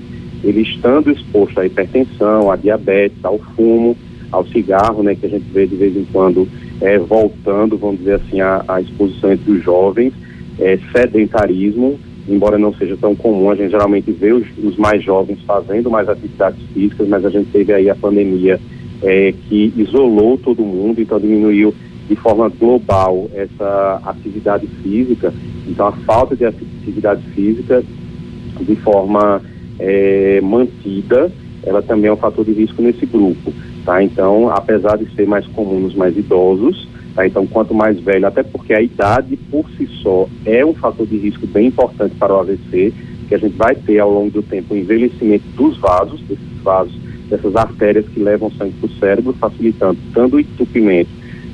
ele 0.42 0.62
estando 0.62 1.10
exposto 1.10 1.60
à 1.60 1.66
hipertensão, 1.66 2.50
à 2.50 2.56
diabetes, 2.56 3.24
ao 3.24 3.38
fumo, 3.38 3.96
ao 4.32 4.46
cigarro, 4.46 5.02
né, 5.02 5.14
que 5.14 5.26
a 5.26 5.28
gente 5.28 5.44
vê 5.52 5.66
de 5.66 5.76
vez 5.76 5.96
em 5.96 6.04
quando 6.06 6.48
é, 6.80 6.98
voltando, 6.98 7.76
vamos 7.76 7.98
dizer 7.98 8.14
assim, 8.14 8.40
a, 8.40 8.80
exposição 8.80 9.32
entre 9.32 9.52
os 9.52 9.62
jovens, 9.62 10.12
é, 10.58 10.78
sedentarismo, 10.90 11.98
embora 12.28 12.58
não 12.58 12.74
seja 12.74 12.96
tão 12.96 13.14
comum, 13.14 13.50
a 13.50 13.54
gente 13.54 13.70
geralmente 13.70 14.10
vê 14.12 14.32
os, 14.32 14.46
os, 14.62 14.76
mais 14.76 15.02
jovens 15.02 15.40
fazendo 15.46 15.90
mais 15.90 16.08
atividades 16.08 16.60
físicas, 16.72 17.08
mas 17.08 17.24
a 17.24 17.30
gente 17.30 17.50
teve 17.50 17.72
aí 17.72 17.90
a 17.90 17.94
pandemia 17.94 18.60
é, 19.02 19.32
que 19.48 19.72
isolou 19.76 20.38
todo 20.38 20.64
mundo, 20.64 21.00
então 21.00 21.18
diminuiu 21.18 21.74
de 22.08 22.16
forma 22.16 22.48
global 22.48 23.28
essa 23.34 24.00
atividade 24.04 24.66
física, 24.82 25.32
então 25.66 25.86
a 25.86 25.92
falta 25.92 26.36
de 26.36 26.44
atividade 26.44 27.22
física 27.34 27.82
de 28.60 28.76
forma 28.76 29.40
é, 29.78 30.40
mantida, 30.40 31.30
ela 31.64 31.82
também 31.82 32.08
é 32.08 32.12
um 32.12 32.16
fator 32.16 32.44
de 32.44 32.52
risco 32.52 32.82
nesse 32.82 33.06
grupo. 33.06 33.52
Tá? 33.84 34.02
Então, 34.02 34.48
apesar 34.48 34.96
de 34.96 35.12
ser 35.14 35.26
mais 35.26 35.46
comum 35.48 35.80
nos 35.80 35.94
mais 35.94 36.16
idosos, 36.16 36.86
tá? 37.14 37.26
então 37.26 37.46
quanto 37.46 37.74
mais 37.74 37.98
velho, 38.00 38.26
até 38.26 38.42
porque 38.42 38.72
a 38.72 38.82
idade 38.82 39.36
por 39.50 39.68
si 39.70 39.86
só 40.02 40.28
é 40.44 40.64
um 40.64 40.74
fator 40.74 41.06
de 41.06 41.16
risco 41.16 41.46
bem 41.46 41.68
importante 41.68 42.14
para 42.16 42.34
o 42.34 42.40
AVC, 42.40 42.92
que 43.28 43.34
a 43.34 43.38
gente 43.38 43.56
vai 43.56 43.74
ter 43.74 43.98
ao 43.98 44.10
longo 44.10 44.30
do 44.30 44.42
tempo 44.42 44.74
o 44.74 44.76
envelhecimento 44.76 45.44
dos 45.56 45.76
vasos, 45.78 46.20
desses 46.22 46.62
vasos, 46.62 46.94
dessas 47.28 47.56
artérias 47.56 48.06
que 48.08 48.20
levam 48.20 48.50
sangue 48.52 48.74
para 48.80 48.86
o 48.86 48.98
cérebro, 48.98 49.32
facilitando 49.34 49.98
tanto 50.12 50.36
o 50.36 50.40
entupimento 50.40 51.10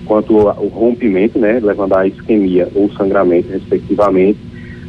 quanto 0.08 0.34
o, 0.34 0.68
rompimento, 0.68 1.38
né, 1.38 1.60
levando 1.62 1.94
à 1.94 2.06
isquemia 2.06 2.68
ou 2.74 2.90
sangramento, 2.94 3.50
respectivamente. 3.50 4.38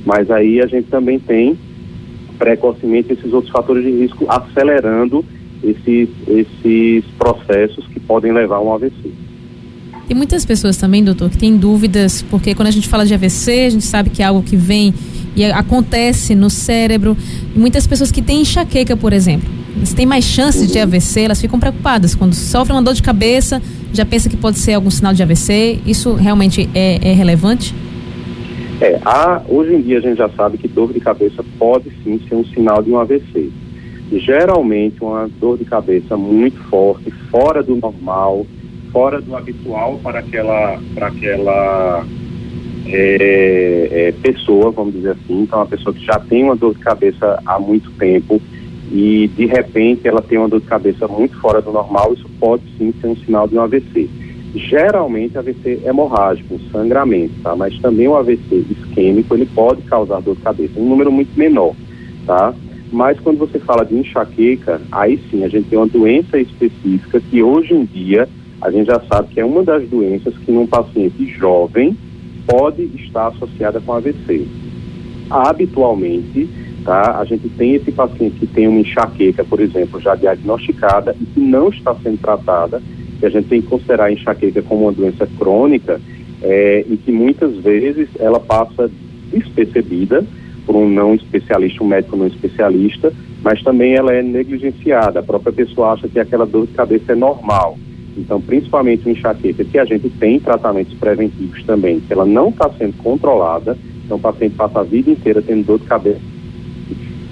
Mas 0.05 0.31
aí 0.31 0.61
a 0.61 0.65
gente 0.65 0.87
também 0.87 1.19
tem 1.19 1.57
precocemente 2.37 3.11
esses 3.11 3.33
outros 3.33 3.51
fatores 3.51 3.83
de 3.83 3.91
risco 3.91 4.25
acelerando 4.29 5.23
esses, 5.61 6.09
esses 6.27 7.03
processos 7.17 7.85
que 7.87 7.99
podem 7.99 8.31
levar 8.31 8.55
a 8.55 8.61
um 8.61 8.73
AVC. 8.73 9.11
Tem 10.09 10.17
muitas 10.17 10.43
pessoas 10.43 10.75
também, 10.75 11.03
doutor, 11.03 11.29
que 11.29 11.37
têm 11.37 11.55
dúvidas, 11.55 12.23
porque 12.23 12.55
quando 12.55 12.67
a 12.67 12.71
gente 12.71 12.87
fala 12.87 13.05
de 13.05 13.13
AVC, 13.13 13.65
a 13.65 13.69
gente 13.69 13.85
sabe 13.85 14.09
que 14.09 14.23
é 14.23 14.25
algo 14.25 14.41
que 14.41 14.55
vem 14.55 14.91
e 15.35 15.45
acontece 15.45 16.33
no 16.33 16.49
cérebro. 16.49 17.15
E 17.55 17.59
muitas 17.59 17.85
pessoas 17.85 18.11
que 18.11 18.19
têm 18.19 18.41
enxaqueca, 18.41 18.97
por 18.97 19.13
exemplo, 19.13 19.47
elas 19.75 19.93
têm 19.93 20.07
mais 20.07 20.25
chances 20.25 20.61
uhum. 20.61 20.67
de 20.67 20.79
AVC, 20.79 21.21
elas 21.21 21.39
ficam 21.39 21.59
preocupadas. 21.59 22.15
Quando 22.15 22.33
sofrem 22.33 22.75
uma 22.75 22.81
dor 22.81 22.95
de 22.95 23.03
cabeça, 23.03 23.61
já 23.93 24.03
pensa 24.03 24.27
que 24.27 24.35
pode 24.35 24.57
ser 24.57 24.73
algum 24.73 24.89
sinal 24.89 25.13
de 25.13 25.21
AVC. 25.21 25.77
Isso 25.85 26.15
realmente 26.15 26.67
é, 26.73 27.11
é 27.11 27.13
relevante? 27.13 27.75
É, 28.81 28.99
há, 29.05 29.43
hoje 29.47 29.75
em 29.75 29.81
dia 29.83 29.99
a 29.99 30.01
gente 30.01 30.17
já 30.17 30.29
sabe 30.29 30.57
que 30.57 30.67
dor 30.67 30.91
de 30.91 30.99
cabeça 30.99 31.45
pode 31.59 31.91
sim 32.03 32.19
ser 32.27 32.33
um 32.33 32.45
sinal 32.45 32.81
de 32.81 32.89
um 32.89 32.97
AVC 32.97 33.51
geralmente 34.17 35.03
uma 35.03 35.29
dor 35.39 35.57
de 35.57 35.65
cabeça 35.65 36.17
muito 36.17 36.57
forte, 36.63 37.11
fora 37.29 37.61
do 37.61 37.75
normal, 37.75 38.45
fora 38.91 39.21
do 39.21 39.35
habitual 39.35 39.99
para 40.03 40.19
aquela, 40.19 40.79
para 40.93 41.07
aquela 41.07 42.05
é, 42.87 43.87
é, 43.91 44.11
pessoa, 44.21 44.71
vamos 44.71 44.93
dizer 44.93 45.11
assim. 45.11 45.41
Então, 45.41 45.59
uma 45.59 45.65
pessoa 45.65 45.93
que 45.93 46.03
já 46.05 46.19
tem 46.19 46.43
uma 46.43 46.55
dor 46.55 46.73
de 46.73 46.79
cabeça 46.79 47.41
há 47.45 47.59
muito 47.59 47.91
tempo 47.91 48.41
e 48.91 49.29
de 49.35 49.45
repente 49.45 50.07
ela 50.07 50.21
tem 50.21 50.37
uma 50.37 50.49
dor 50.49 50.61
de 50.61 50.65
cabeça 50.65 51.07
muito 51.07 51.39
fora 51.39 51.61
do 51.61 51.71
normal, 51.71 52.13
isso 52.13 52.27
pode 52.39 52.63
sim 52.77 52.93
ser 52.99 53.07
um 53.07 53.15
sinal 53.17 53.47
de 53.47 53.55
um 53.55 53.61
AVC. 53.61 54.09
Geralmente 54.55 55.37
AVC 55.37 55.81
hemorrágico, 55.85 56.55
um 56.55 56.71
sangramento, 56.71 57.33
tá? 57.43 57.55
Mas 57.55 57.77
também 57.79 58.07
o 58.07 58.15
AVC 58.15 58.65
isquêmico, 58.71 59.35
ele 59.35 59.45
pode 59.45 59.83
causar 59.83 60.21
dor 60.21 60.35
de 60.35 60.41
cabeça, 60.41 60.79
um 60.79 60.89
número 60.89 61.11
muito 61.11 61.37
menor, 61.37 61.75
tá? 62.25 62.53
Mas 62.91 63.19
quando 63.19 63.37
você 63.37 63.59
fala 63.59 63.85
de 63.85 63.95
enxaqueca, 63.95 64.81
aí 64.91 65.19
sim 65.29 65.43
a 65.43 65.47
gente 65.47 65.69
tem 65.69 65.77
uma 65.77 65.85
doença 65.85 66.39
específica 66.39 67.21
que 67.21 67.43
hoje 67.43 67.75
em 67.75 67.85
dia 67.85 68.27
a 68.61 68.69
gente 68.69 68.87
já 68.87 68.99
sabe 69.01 69.33
que 69.33 69.39
é 69.39 69.45
uma 69.45 69.63
das 69.63 69.87
doenças 69.87 70.37
que 70.37 70.51
num 70.51 70.67
paciente 70.67 71.25
jovem 71.25 71.97
pode 72.45 72.83
estar 72.95 73.27
associada 73.27 73.79
com 73.79 73.93
AVC. 73.93 74.45
Habitualmente, 75.29 76.49
tá, 76.83 77.19
a 77.19 77.25
gente 77.25 77.47
tem 77.49 77.75
esse 77.75 77.91
paciente 77.91 78.39
que 78.39 78.47
tem 78.47 78.67
uma 78.67 78.79
enxaqueca, 78.79 79.43
por 79.43 79.59
exemplo, 79.59 79.99
já 80.01 80.15
diagnosticada 80.15 81.15
e 81.19 81.25
que 81.25 81.39
não 81.39 81.69
está 81.69 81.95
sendo 81.95 82.19
tratada, 82.19 82.81
que 83.19 83.25
a 83.25 83.29
gente 83.29 83.47
tem 83.47 83.61
que 83.61 83.67
considerar 83.67 84.05
a 84.05 84.11
enxaqueca 84.11 84.61
como 84.61 84.83
uma 84.83 84.91
doença 84.91 85.27
crônica 85.37 86.01
é, 86.41 86.85
e 86.89 86.97
que 86.97 87.11
muitas 87.11 87.55
vezes 87.57 88.09
ela 88.19 88.39
passa 88.39 88.89
despercebida 89.31 90.25
por 90.65 90.75
um 90.75 90.89
não 90.89 91.15
especialista, 91.15 91.83
um 91.83 91.87
médico 91.87 92.17
não 92.17 92.27
especialista, 92.27 93.13
mas 93.41 93.61
também 93.63 93.93
ela 93.93 94.13
é 94.13 94.21
negligenciada. 94.21 95.19
A 95.19 95.23
própria 95.23 95.53
pessoa 95.53 95.93
acha 95.93 96.07
que 96.07 96.19
aquela 96.19 96.45
dor 96.45 96.67
de 96.67 96.73
cabeça 96.73 97.11
é 97.11 97.15
normal. 97.15 97.77
Então, 98.19 98.41
principalmente 98.41 99.07
o 99.07 99.11
enxaqueca, 99.11 99.63
que 99.63 99.79
a 99.79 99.85
gente 99.85 100.09
tem 100.09 100.39
tratamentos 100.39 100.93
preventivos 100.95 101.63
também, 101.63 101.99
que 101.99 102.11
ela 102.11 102.25
não 102.25 102.49
está 102.49 102.69
sendo 102.77 102.95
controlada, 102.97 103.77
então 104.05 104.17
o 104.17 104.19
paciente 104.19 104.55
passa 104.55 104.79
a 104.79 104.83
vida 104.83 105.09
inteira 105.09 105.41
tendo 105.41 105.65
dor 105.65 105.79
de 105.79 105.85
cabeça. 105.85 106.21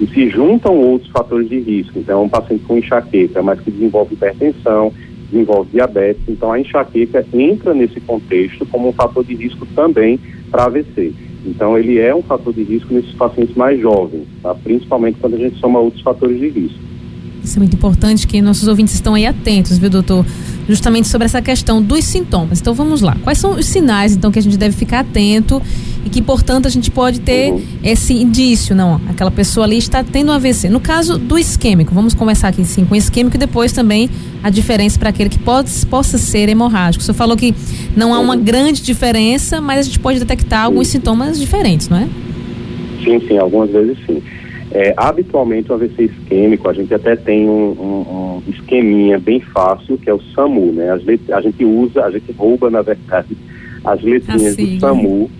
E 0.00 0.06
se 0.06 0.30
juntam 0.30 0.76
outros 0.76 1.10
fatores 1.10 1.48
de 1.48 1.58
risco. 1.58 1.98
Então, 1.98 2.20
é 2.20 2.24
um 2.24 2.28
paciente 2.28 2.64
com 2.64 2.78
enxaqueca, 2.78 3.42
mas 3.42 3.60
que 3.60 3.70
desenvolve 3.70 4.14
hipertensão, 4.14 4.92
desenvolve 5.30 5.70
diabetes. 5.72 6.22
Então, 6.28 6.52
a 6.52 6.60
enxaqueca 6.60 7.26
entra 7.32 7.74
nesse 7.74 8.00
contexto 8.00 8.64
como 8.66 8.88
um 8.88 8.92
fator 8.92 9.24
de 9.24 9.34
risco 9.34 9.66
também 9.74 10.18
para 10.50 10.64
AVC. 10.64 11.12
Então, 11.44 11.76
ele 11.76 11.98
é 11.98 12.14
um 12.14 12.22
fator 12.22 12.52
de 12.52 12.62
risco 12.62 12.94
nesses 12.94 13.12
pacientes 13.12 13.54
mais 13.56 13.80
jovens, 13.80 14.26
tá? 14.42 14.54
principalmente 14.54 15.18
quando 15.20 15.34
a 15.34 15.38
gente 15.38 15.58
soma 15.58 15.80
outros 15.80 16.02
fatores 16.02 16.38
de 16.38 16.48
risco. 16.48 16.78
Isso 17.42 17.56
é 17.56 17.60
muito 17.60 17.74
importante 17.74 18.26
que 18.26 18.40
nossos 18.42 18.68
ouvintes 18.68 18.94
estão 18.94 19.14
aí 19.14 19.26
atentos, 19.26 19.78
viu, 19.78 19.88
doutor? 19.88 20.24
Justamente 20.68 21.08
sobre 21.08 21.24
essa 21.24 21.40
questão 21.40 21.82
dos 21.82 22.04
sintomas. 22.04 22.60
Então 22.60 22.74
vamos 22.74 23.00
lá. 23.00 23.16
Quais 23.24 23.38
são 23.38 23.52
os 23.52 23.66
sinais, 23.66 24.14
então, 24.14 24.30
que 24.30 24.38
a 24.38 24.42
gente 24.42 24.56
deve 24.56 24.76
ficar 24.76 25.00
atento 25.00 25.62
e 26.04 26.10
que, 26.10 26.22
portanto, 26.22 26.66
a 26.66 26.70
gente 26.70 26.90
pode 26.90 27.20
ter 27.20 27.52
uhum. 27.52 27.62
esse 27.82 28.14
indício, 28.14 28.74
não? 28.74 29.00
Aquela 29.08 29.30
pessoa 29.30 29.66
ali 29.66 29.78
está 29.78 30.04
tendo 30.04 30.30
um 30.30 30.32
AVC. 30.32 30.68
No 30.68 30.80
caso 30.80 31.18
do 31.18 31.38
isquêmico, 31.38 31.94
vamos 31.94 32.14
começar 32.14 32.48
aqui 32.48 32.64
sim 32.64 32.84
com 32.84 32.94
o 32.94 32.96
isquêmico 32.96 33.36
e 33.36 33.38
depois 33.38 33.72
também 33.72 34.10
a 34.42 34.50
diferença 34.50 34.98
para 34.98 35.08
aquele 35.08 35.28
que 35.28 35.38
pode, 35.38 35.70
possa 35.86 36.18
ser 36.18 36.48
hemorrágico. 36.48 37.02
Senhor 37.02 37.14
falou 37.14 37.36
que 37.36 37.54
não 37.96 38.14
há 38.14 38.20
uma 38.20 38.34
uhum. 38.34 38.42
grande 38.42 38.82
diferença, 38.82 39.60
mas 39.60 39.80
a 39.80 39.82
gente 39.82 39.98
pode 39.98 40.18
detectar 40.18 40.64
alguns 40.64 40.88
sintomas 40.88 41.38
diferentes, 41.38 41.88
não 41.88 41.98
é? 41.98 42.08
Sim, 43.02 43.20
sim, 43.26 43.38
algumas 43.38 43.70
vezes 43.70 43.98
sim. 44.06 44.22
É, 44.70 44.92
habitualmente 44.96 45.70
o 45.72 45.74
AVC 45.74 46.04
isquêmico, 46.04 46.68
a 46.68 46.74
gente 46.74 46.92
até 46.92 47.16
tem 47.16 47.48
um, 47.48 47.70
um, 47.70 48.42
um 48.46 48.50
esqueminha 48.50 49.18
bem 49.18 49.40
fácil, 49.40 49.96
que 49.96 50.10
é 50.10 50.14
o 50.14 50.20
SAMU, 50.34 50.72
né? 50.72 50.94
Let, 50.94 51.32
a 51.32 51.40
gente 51.40 51.64
usa, 51.64 52.04
a 52.04 52.10
gente 52.10 52.30
rouba, 52.32 52.68
na 52.68 52.82
verdade, 52.82 53.34
as 53.82 54.02
letrinhas 54.02 54.56
do 54.56 54.78
SAMU, 54.78 55.30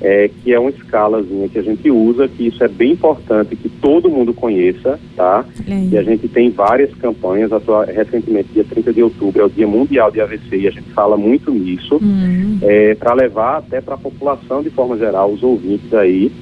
é, 0.00 0.28
que 0.42 0.52
é 0.52 0.58
uma 0.58 0.70
escalazinha 0.70 1.48
que 1.48 1.58
a 1.58 1.62
gente 1.62 1.88
usa, 1.90 2.26
que 2.26 2.48
isso 2.48 2.62
é 2.62 2.68
bem 2.68 2.92
importante 2.92 3.54
que 3.54 3.68
todo 3.68 4.10
mundo 4.10 4.34
conheça, 4.34 4.98
tá? 5.14 5.44
E 5.90 5.96
a 5.96 6.02
gente 6.02 6.28
tem 6.28 6.50
várias 6.50 6.92
campanhas, 6.94 7.52
atua, 7.52 7.84
recentemente, 7.86 8.48
dia 8.52 8.64
30 8.64 8.92
de 8.92 9.02
outubro, 9.02 9.42
é 9.42 9.44
o 9.44 9.48
Dia 9.48 9.66
Mundial 9.66 10.10
de 10.10 10.20
AVC, 10.20 10.56
e 10.56 10.68
a 10.68 10.72
gente 10.72 10.90
fala 10.90 11.16
muito 11.16 11.52
nisso, 11.52 11.96
uhum. 12.02 12.58
é, 12.62 12.94
para 12.96 13.14
levar 13.14 13.58
até 13.58 13.80
para 13.80 13.94
a 13.94 13.98
população, 13.98 14.62
de 14.62 14.70
forma 14.70 14.98
geral, 14.98 15.30
os 15.30 15.42
ouvintes 15.42 15.94
aí, 15.94 16.32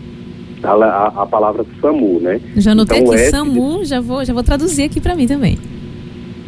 a, 0.65 0.73
a, 0.73 1.23
a 1.23 1.27
palavra 1.27 1.65
SAMU, 1.81 2.21
né? 2.21 2.41
Já 2.57 2.73
anotei 2.73 2.99
então, 2.99 3.13
aqui 3.13 3.23
S 3.23 3.31
SAMU, 3.31 3.79
de... 3.81 3.85
já, 3.87 4.01
vou, 4.01 4.25
já 4.25 4.33
vou 4.33 4.43
traduzir 4.43 4.85
aqui 4.85 5.01
para 5.01 5.15
mim 5.15 5.27
também. 5.27 5.59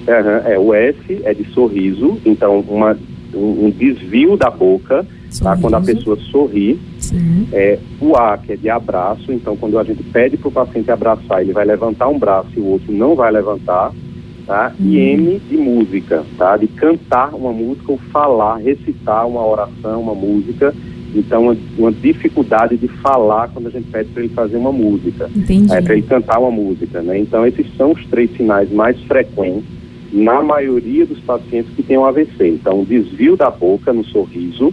Uhum, 0.09 0.53
é, 0.53 0.59
o 0.59 0.73
S 0.73 1.21
é 1.25 1.35
de 1.35 1.45
sorriso, 1.53 2.19
então 2.25 2.61
uma, 2.69 2.97
um, 3.35 3.67
um 3.67 3.71
desvio 3.71 4.37
da 4.37 4.51
boca, 4.51 5.07
tá? 5.43 5.57
quando 5.57 5.75
a 5.75 5.81
pessoa 5.81 6.17
sorri. 6.31 6.79
É, 7.53 7.79
o 8.01 8.17
A, 8.17 8.39
que 8.39 8.53
é 8.53 8.57
de 8.57 8.69
abraço, 8.69 9.33
então 9.33 9.57
quando 9.57 9.79
a 9.79 9.85
gente 9.85 10.03
pede 10.05 10.37
para 10.37 10.49
o 10.49 10.53
paciente 10.53 10.91
abraçar, 10.91 11.43
ele 11.43 11.53
vai 11.53 11.65
levantar 11.65 12.09
um 12.09 12.19
braço 12.19 12.51
e 12.57 12.61
o 12.61 12.67
outro 12.67 12.93
não 12.93 13.15
vai 13.15 13.31
levantar. 13.31 13.93
Tá? 14.47 14.73
Uhum. 14.79 14.87
E 14.87 14.99
M 14.99 15.41
de 15.41 15.57
música, 15.57 16.25
tá? 16.39 16.57
de 16.57 16.69
cantar 16.69 17.35
uma 17.35 17.53
música 17.53 17.91
ou 17.91 17.99
falar, 18.13 18.59
recitar 18.59 19.27
uma 19.27 19.45
oração, 19.45 20.01
uma 20.01 20.15
música 20.15 20.73
então, 21.15 21.43
uma, 21.43 21.57
uma, 21.79 21.93
dificuldade 21.93 22.77
de 22.77 22.89
falar 22.89 23.49
quando 23.49 23.69
a 23.69 23.71
gente 23.71 23.89
pede 23.91 24.11
para 24.11 24.23
ele 24.23 24.35
fazer 24.35 24.57
uma 24.57 24.73
música, 24.73 25.31
é, 25.73 25.81
para 25.81 25.95
ele 25.95 26.03
cantar 26.03 26.39
uma 26.39 26.51
música. 26.51 27.01
Né? 27.03 27.19
Então, 27.19 27.47
esses 27.47 27.67
são 27.77 27.93
os 27.93 28.05
três 28.07 28.31
sinais 28.37 28.71
mais 28.71 29.01
frequentes 29.03 29.65
na 30.13 30.43
maioria 30.43 31.05
dos 31.07 31.19
pacientes 31.21 31.73
que 31.75 31.83
têm 31.83 31.99
um 31.99 32.05
AVC. 32.05 32.49
Então, 32.49 32.81
um 32.81 32.85
desvio 32.85 33.37
da 33.37 33.51
boca 33.51 33.93
no 33.93 34.05
sorriso, 34.05 34.73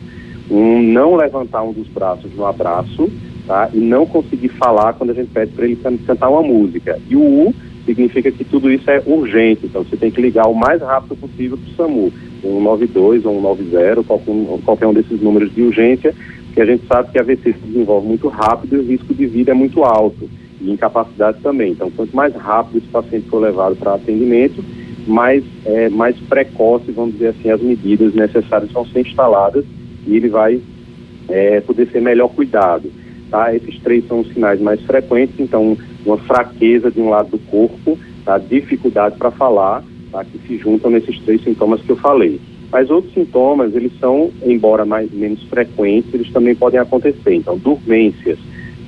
um 0.49 0.81
não 0.81 1.15
levantar 1.15 1.63
um 1.63 1.73
dos 1.73 1.87
braços 1.87 2.33
no 2.35 2.45
abraço, 2.45 3.09
tá? 3.47 3.69
e 3.73 3.77
não 3.77 4.05
conseguir 4.05 4.49
falar 4.49 4.93
quando 4.93 5.11
a 5.11 5.13
gente 5.13 5.29
pede 5.29 5.51
para 5.51 5.65
ele 5.65 5.79
cantar 6.05 6.29
uma 6.29 6.43
música. 6.43 6.99
E 7.09 7.15
o 7.15 7.21
U 7.21 7.55
significa 7.85 8.31
que 8.31 8.43
tudo 8.43 8.71
isso 8.71 8.89
é 8.89 9.01
urgente, 9.05 9.65
então 9.65 9.83
você 9.83 9.97
tem 9.97 10.09
que 10.09 10.21
ligar 10.21 10.47
o 10.47 10.55
mais 10.55 10.81
rápido 10.81 11.15
possível 11.15 11.57
para 11.57 11.71
o 11.71 11.75
SAMU, 11.75 12.13
um 12.43 12.61
92 12.61 13.25
ou 13.25 13.37
um 13.37 13.41
90, 13.41 14.03
qualquer 14.03 14.33
qualquer 14.63 14.87
um 14.87 14.93
desses 14.93 15.21
números 15.21 15.53
de 15.53 15.61
urgência, 15.61 16.13
que 16.53 16.61
a 16.61 16.65
gente 16.65 16.85
sabe 16.87 17.11
que 17.11 17.17
a 17.17 17.21
AVC 17.21 17.53
se 17.53 17.67
desenvolve 17.67 18.07
muito 18.07 18.27
rápido 18.27 18.75
e 18.75 18.79
o 18.79 18.83
risco 18.83 19.13
de 19.13 19.25
vida 19.25 19.51
é 19.51 19.53
muito 19.53 19.83
alto, 19.83 20.29
e 20.61 20.71
incapacidade 20.71 21.39
também. 21.41 21.71
Então, 21.71 21.91
quanto 21.91 22.15
mais 22.15 22.33
rápido 22.35 22.77
esse 22.77 22.87
paciente 22.87 23.27
for 23.27 23.39
levado 23.39 23.75
para 23.75 23.95
atendimento, 23.95 24.63
mais, 25.05 25.43
é, 25.65 25.89
mais 25.89 26.15
precoce, 26.17 26.91
vamos 26.91 27.13
dizer 27.13 27.29
assim, 27.29 27.49
as 27.49 27.61
medidas 27.61 28.13
necessárias 28.13 28.71
vão 28.71 28.85
ser 28.85 29.01
instaladas 29.01 29.65
e 30.07 30.15
ele 30.15 30.29
vai 30.29 30.61
é, 31.27 31.59
poder 31.61 31.87
ser 31.89 32.01
melhor 32.01 32.29
cuidado. 32.29 32.89
Tá? 33.29 33.53
Esses 33.53 33.79
três 33.79 34.07
são 34.07 34.21
os 34.21 34.31
sinais 34.31 34.61
mais 34.61 34.81
frequentes, 34.81 35.35
então 35.39 35.77
uma 36.05 36.17
fraqueza 36.17 36.91
de 36.91 36.99
um 36.99 37.09
lado 37.09 37.31
do 37.31 37.39
corpo, 37.39 37.97
tá? 38.25 38.37
dificuldade 38.37 39.17
para 39.17 39.31
falar, 39.31 39.83
tá? 40.11 40.23
que 40.23 40.37
se 40.47 40.57
juntam 40.57 40.91
nesses 40.91 41.19
três 41.19 41.43
sintomas 41.43 41.81
que 41.81 41.89
eu 41.89 41.97
falei. 41.97 42.39
Mas 42.71 42.89
outros 42.89 43.13
sintomas, 43.13 43.75
eles 43.75 43.91
são, 43.99 44.31
embora 44.43 44.83
mais 44.83 45.11
menos 45.11 45.43
frequentes, 45.43 46.11
eles 46.11 46.31
também 46.31 46.55
podem 46.55 46.79
acontecer. 46.79 47.35
Então, 47.35 47.55
dormências, 47.55 48.39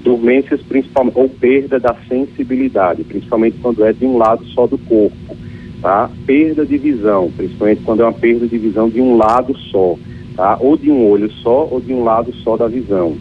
dormências 0.03 0.59
principalmente, 0.63 1.17
ou 1.17 1.29
perda 1.29 1.79
da 1.79 1.95
sensibilidade, 2.07 3.03
principalmente 3.03 3.57
quando 3.61 3.85
é 3.85 3.93
de 3.93 4.05
um 4.05 4.17
lado 4.17 4.43
só 4.45 4.65
do 4.65 4.79
corpo, 4.79 5.37
tá? 5.83 6.09
Perda 6.25 6.65
de 6.65 6.77
visão, 6.79 7.31
principalmente 7.37 7.81
quando 7.83 8.01
é 8.01 8.05
uma 8.05 8.13
perda 8.13 8.47
de 8.47 8.57
visão 8.57 8.89
de 8.89 8.99
um 8.99 9.17
lado 9.17 9.55
só, 9.71 9.95
tá? 10.35 10.57
Ou 10.59 10.75
de 10.75 10.89
um 10.89 11.07
olho 11.07 11.31
só, 11.31 11.67
ou 11.69 11.79
de 11.79 11.93
um 11.93 12.03
lado 12.03 12.33
só 12.37 12.57
da 12.57 12.67
visão. 12.67 13.15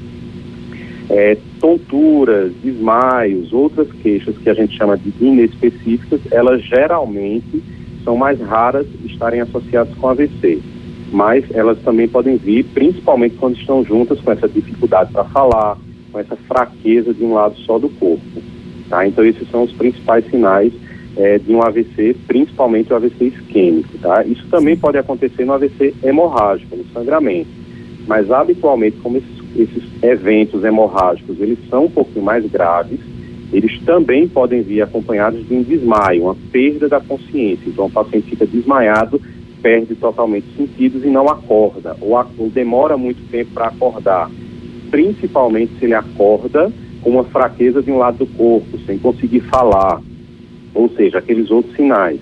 É, 1.11 1.37
tonturas, 1.61 2.53
desmaios, 2.63 3.53
outras 3.53 3.91
queixas 4.03 4.37
que 4.39 4.49
a 4.49 4.55
gente 4.55 4.77
chama 4.77 4.97
de 4.97 5.13
inespecíficas, 5.21 6.21
elas 6.31 6.63
geralmente 6.63 7.63
são 8.03 8.17
mais 8.17 8.41
raras 8.41 8.87
estarem 9.05 9.41
associadas 9.41 9.95
com 9.97 10.09
AVC, 10.09 10.61
mas 11.11 11.45
elas 11.53 11.79
também 11.81 12.09
podem 12.09 12.37
vir, 12.37 12.65
principalmente 12.67 13.37
quando 13.37 13.57
estão 13.57 13.85
juntas 13.85 14.21
com 14.21 14.33
essa 14.33 14.49
dificuldade 14.49 15.13
para 15.13 15.25
falar, 15.25 15.79
com 16.13 16.19
essa 16.19 16.37
fraqueza 16.37 17.13
de 17.13 17.25
um 17.25 17.35
lado 17.35 17.57
só 17.61 17.79
do 17.79 17.89
corpo. 17.89 18.43
Tá? 18.89 19.07
Então 19.07 19.25
esses 19.25 19.51
são 19.51 19.65
os 19.65 19.73
principais 19.73 20.25
sinais 20.31 20.73
é, 21.17 21.39
de 21.39 21.53
um 21.53 21.63
AVC, 21.63 22.17
principalmente 22.27 22.93
o 22.93 22.97
AVC 22.97 23.27
isquêmico. 23.27 23.99
Tá? 23.99 24.25
Isso 24.25 24.47
também 24.49 24.77
pode 24.77 24.99
acontecer 24.99 25.45
no 25.45 25.55
AVC 25.55 25.95
hemorrágico, 26.03 26.77
no 26.77 26.85
sangramento, 26.93 27.51
mas 28.07 28.31
habitualmente 28.31 28.97
como 28.99 29.17
esses, 29.17 29.34
esses 29.57 29.83
eventos 30.03 30.65
hemorrágicos 30.65 31.41
eles 31.41 31.59
são 31.69 31.85
um 31.85 31.91
pouquinho 31.91 32.25
mais 32.25 32.45
graves, 32.51 32.99
eles 33.53 33.81
também 33.85 34.27
podem 34.27 34.63
vir 34.63 34.83
acompanhados 34.83 35.47
de 35.47 35.55
um 35.55 35.63
desmaio, 35.63 36.25
uma 36.25 36.37
perda 36.51 36.89
da 36.89 37.01
consciência. 37.01 37.69
Então, 37.69 37.87
o 37.87 37.91
paciente 37.91 38.31
fica 38.31 38.47
desmaiado, 38.47 39.21
perde 39.63 39.95
totalmente 39.95 40.47
os 40.49 40.57
sentidos 40.57 41.05
e 41.05 41.09
não 41.09 41.29
acorda, 41.29 41.97
ou, 42.01 42.17
a, 42.17 42.27
ou 42.37 42.51
demora 42.51 42.97
muito 42.97 43.31
tempo 43.31 43.53
para 43.55 43.69
acordar. 43.69 44.29
Principalmente 44.91 45.73
se 45.79 45.85
ele 45.85 45.95
acorda 45.95 46.73
com 47.01 47.11
uma 47.11 47.25
fraqueza 47.25 47.81
de 47.83 47.93
um 47.93 47.99
lado 47.99 48.19
do 48.19 48.27
corpo, 48.27 48.79
sem 48.87 48.99
conseguir 48.99 49.41
falar, 49.41 50.01
ou 50.75 50.89
seja, 50.91 51.19
aqueles 51.19 51.51
outros 51.51 51.77
sinais. 51.77 52.19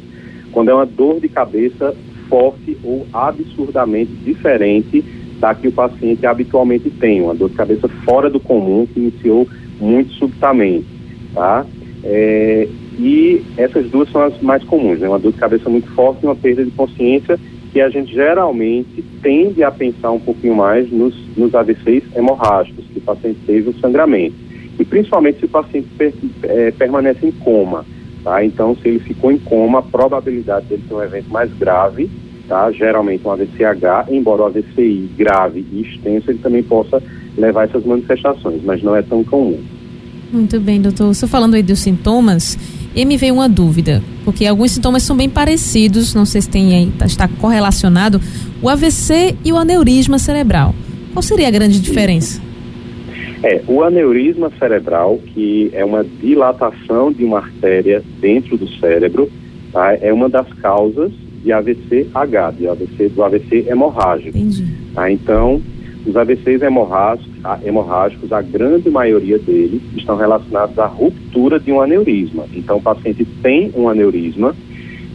Quando 0.50 0.70
é 0.70 0.74
uma 0.74 0.84
dor 0.84 1.18
de 1.18 1.28
cabeça 1.28 1.94
forte 2.28 2.76
ou 2.84 3.06
absurdamente 3.12 4.12
diferente 4.24 5.02
da 5.42 5.54
que 5.54 5.68
o 5.68 5.72
paciente 5.72 6.24
habitualmente 6.24 6.88
tem, 6.88 7.20
uma 7.20 7.34
dor 7.34 7.50
de 7.50 7.56
cabeça 7.56 7.88
fora 8.04 8.30
do 8.30 8.38
comum 8.40 8.86
que 8.86 9.00
iniciou 9.00 9.46
muito 9.80 10.12
subitamente 10.14 10.86
tá? 11.34 11.66
É, 12.04 12.68
e 12.98 13.42
essas 13.56 13.88
duas 13.90 14.10
são 14.10 14.22
as 14.22 14.40
mais 14.40 14.62
comuns, 14.64 15.00
né? 15.00 15.08
Uma 15.08 15.18
dor 15.18 15.32
de 15.32 15.38
cabeça 15.38 15.68
muito 15.68 15.88
forte 15.88 16.22
e 16.22 16.26
uma 16.26 16.36
perda 16.36 16.64
de 16.64 16.70
consciência 16.70 17.38
que 17.72 17.80
a 17.80 17.88
gente 17.88 18.12
geralmente 18.12 19.02
tende 19.22 19.62
a 19.64 19.70
pensar 19.70 20.10
um 20.10 20.20
pouquinho 20.20 20.54
mais 20.54 20.90
nos, 20.90 21.14
nos 21.36 21.54
AVCs 21.54 22.04
hemorrágicos, 22.14 22.84
que 22.92 22.98
o 22.98 23.02
paciente 23.02 23.38
teve 23.46 23.70
o 23.70 23.80
sangramento. 23.80 24.34
E 24.78 24.84
principalmente 24.84 25.38
se 25.38 25.46
o 25.46 25.48
paciente 25.48 25.88
per, 25.96 26.12
é, 26.42 26.70
permanece 26.72 27.26
em 27.26 27.32
coma, 27.32 27.84
tá? 28.22 28.44
Então, 28.44 28.76
se 28.76 28.88
ele 28.88 28.98
ficou 28.98 29.32
em 29.32 29.38
coma, 29.38 29.78
a 29.78 29.82
probabilidade 29.82 30.66
dele 30.66 30.82
ter 30.86 30.94
um 30.94 31.02
evento 31.02 31.30
mais 31.30 31.50
grave, 31.54 32.10
tá? 32.52 32.70
Geralmente 32.70 33.26
um 33.26 33.30
AVCH, 33.30 34.10
embora 34.10 34.42
o 34.42 34.46
AVCI 34.46 35.08
grave 35.16 35.64
e 35.72 35.80
extenso, 35.80 36.30
ele 36.30 36.38
também 36.38 36.62
possa 36.62 37.02
levar 37.38 37.64
essas 37.64 37.82
manifestações, 37.82 38.62
mas 38.62 38.82
não 38.82 38.94
é 38.94 39.00
tão 39.00 39.24
comum. 39.24 39.58
Muito 40.30 40.60
bem, 40.60 40.78
doutor. 40.78 41.06
Você 41.06 41.26
falando 41.26 41.54
aí 41.54 41.62
dos 41.62 41.78
sintomas, 41.78 42.58
e 42.94 43.06
me 43.06 43.16
veio 43.16 43.32
uma 43.32 43.48
dúvida, 43.48 44.02
porque 44.22 44.44
alguns 44.44 44.72
sintomas 44.72 45.02
são 45.02 45.16
bem 45.16 45.30
parecidos, 45.30 46.14
não 46.14 46.26
sei 46.26 46.42
se 46.42 46.50
tem 46.50 46.74
aí, 46.74 46.92
tá, 46.98 47.06
está 47.06 47.26
correlacionado, 47.26 48.20
o 48.60 48.68
AVC 48.68 49.34
e 49.42 49.50
o 49.50 49.56
aneurisma 49.56 50.18
cerebral. 50.18 50.74
Qual 51.14 51.22
seria 51.22 51.48
a 51.48 51.50
grande 51.50 51.80
diferença? 51.80 52.38
É, 53.42 53.62
o 53.66 53.82
aneurisma 53.82 54.52
cerebral, 54.58 55.18
que 55.32 55.70
é 55.72 55.82
uma 55.82 56.04
dilatação 56.04 57.10
de 57.10 57.24
uma 57.24 57.38
artéria 57.38 58.02
dentro 58.20 58.58
do 58.58 58.68
cérebro, 58.78 59.30
tá? 59.72 59.96
é 60.02 60.12
uma 60.12 60.28
das 60.28 60.52
causas 60.54 61.12
de 61.42 61.52
AVC-H, 61.52 62.50
de 62.52 62.68
AVC, 62.68 63.08
do 63.08 63.22
AVC 63.22 63.66
hemorrágico. 63.68 64.36
Entendi. 64.36 64.66
Tá? 64.94 65.10
Então, 65.10 65.60
os 66.06 66.16
AVCs 66.16 66.62
hemorrágicos, 66.62 67.32
a, 67.44 67.58
hemorrágicos, 67.64 68.32
a 68.32 68.42
grande 68.42 68.90
maioria 68.90 69.38
deles 69.38 69.80
estão 69.96 70.16
relacionados 70.16 70.78
à 70.78 70.86
ruptura 70.86 71.60
de 71.60 71.70
um 71.70 71.80
aneurisma. 71.80 72.44
Então, 72.54 72.78
o 72.78 72.82
paciente 72.82 73.24
tem 73.42 73.70
um 73.76 73.88
aneurisma 73.88 74.54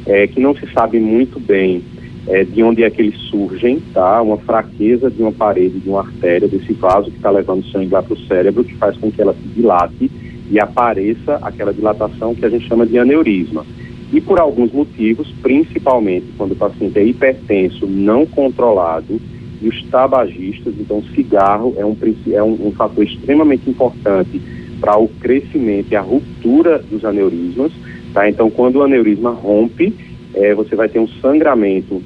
é, 0.06 0.28
que 0.28 0.40
não 0.40 0.56
se 0.56 0.66
sabe 0.72 1.00
muito 1.00 1.40
bem 1.40 1.84
é, 2.28 2.44
de 2.44 2.62
onde 2.64 2.84
é 2.84 2.90
que 2.90 3.02
eles 3.02 3.18
surgem, 3.30 3.82
tá? 3.94 4.22
Uma 4.22 4.38
fraqueza 4.38 5.10
de 5.10 5.22
uma 5.22 5.32
parede, 5.32 5.80
de 5.80 5.90
uma 5.90 6.00
artéria, 6.00 6.48
desse 6.48 6.74
vaso 6.74 7.10
que 7.10 7.18
está 7.18 7.30
levando 7.30 7.66
sangue 7.66 7.92
lá 7.92 8.02
para 8.02 8.14
o 8.14 8.20
cérebro, 8.20 8.64
que 8.64 8.76
faz 8.76 8.98
com 8.98 9.12
que 9.12 9.22
ela 9.22 9.34
se 9.34 9.48
dilate 9.56 10.12
e 10.50 10.60
apareça 10.60 11.36
aquela 11.42 11.74
dilatação 11.74 12.34
que 12.34 12.46
a 12.46 12.50
gente 12.50 12.68
chama 12.68 12.86
de 12.86 12.98
aneurisma. 12.98 13.66
E 14.12 14.22
por 14.22 14.40
alguns 14.40 14.72
motivos, 14.72 15.30
principalmente 15.42 16.28
quando 16.38 16.54
o 16.54 16.56
paciente 16.56 16.98
é 16.98 17.06
hipertenso, 17.06 17.86
não 17.86 18.26
controlado, 18.26 19.20
e 19.62 19.68
os 19.68 19.84
tabagistas, 19.90 20.74
então 20.80 21.02
cigarro 21.16 21.74
é 21.78 21.86
um, 21.86 21.96
é 22.32 22.44
um, 22.44 22.68
um 22.68 22.72
fator 22.72 23.04
extremamente 23.04 23.70
importante 23.70 24.42
para 24.80 24.98
o 24.98 25.08
crescimento 25.08 25.92
e 25.92 25.96
a 25.96 26.02
ruptura 26.02 26.80
dos 26.80 27.04
aneurismas, 27.04 27.72
tá? 28.14 28.30
Então 28.30 28.50
quando 28.50 28.78
o 28.78 28.84
aneurisma 28.84 29.32
rompe, 29.32 29.94
é, 30.34 30.54
você 30.54 30.76
vai 30.76 30.88
ter 30.88 31.00
um 31.00 31.08
sangramento 31.08 32.02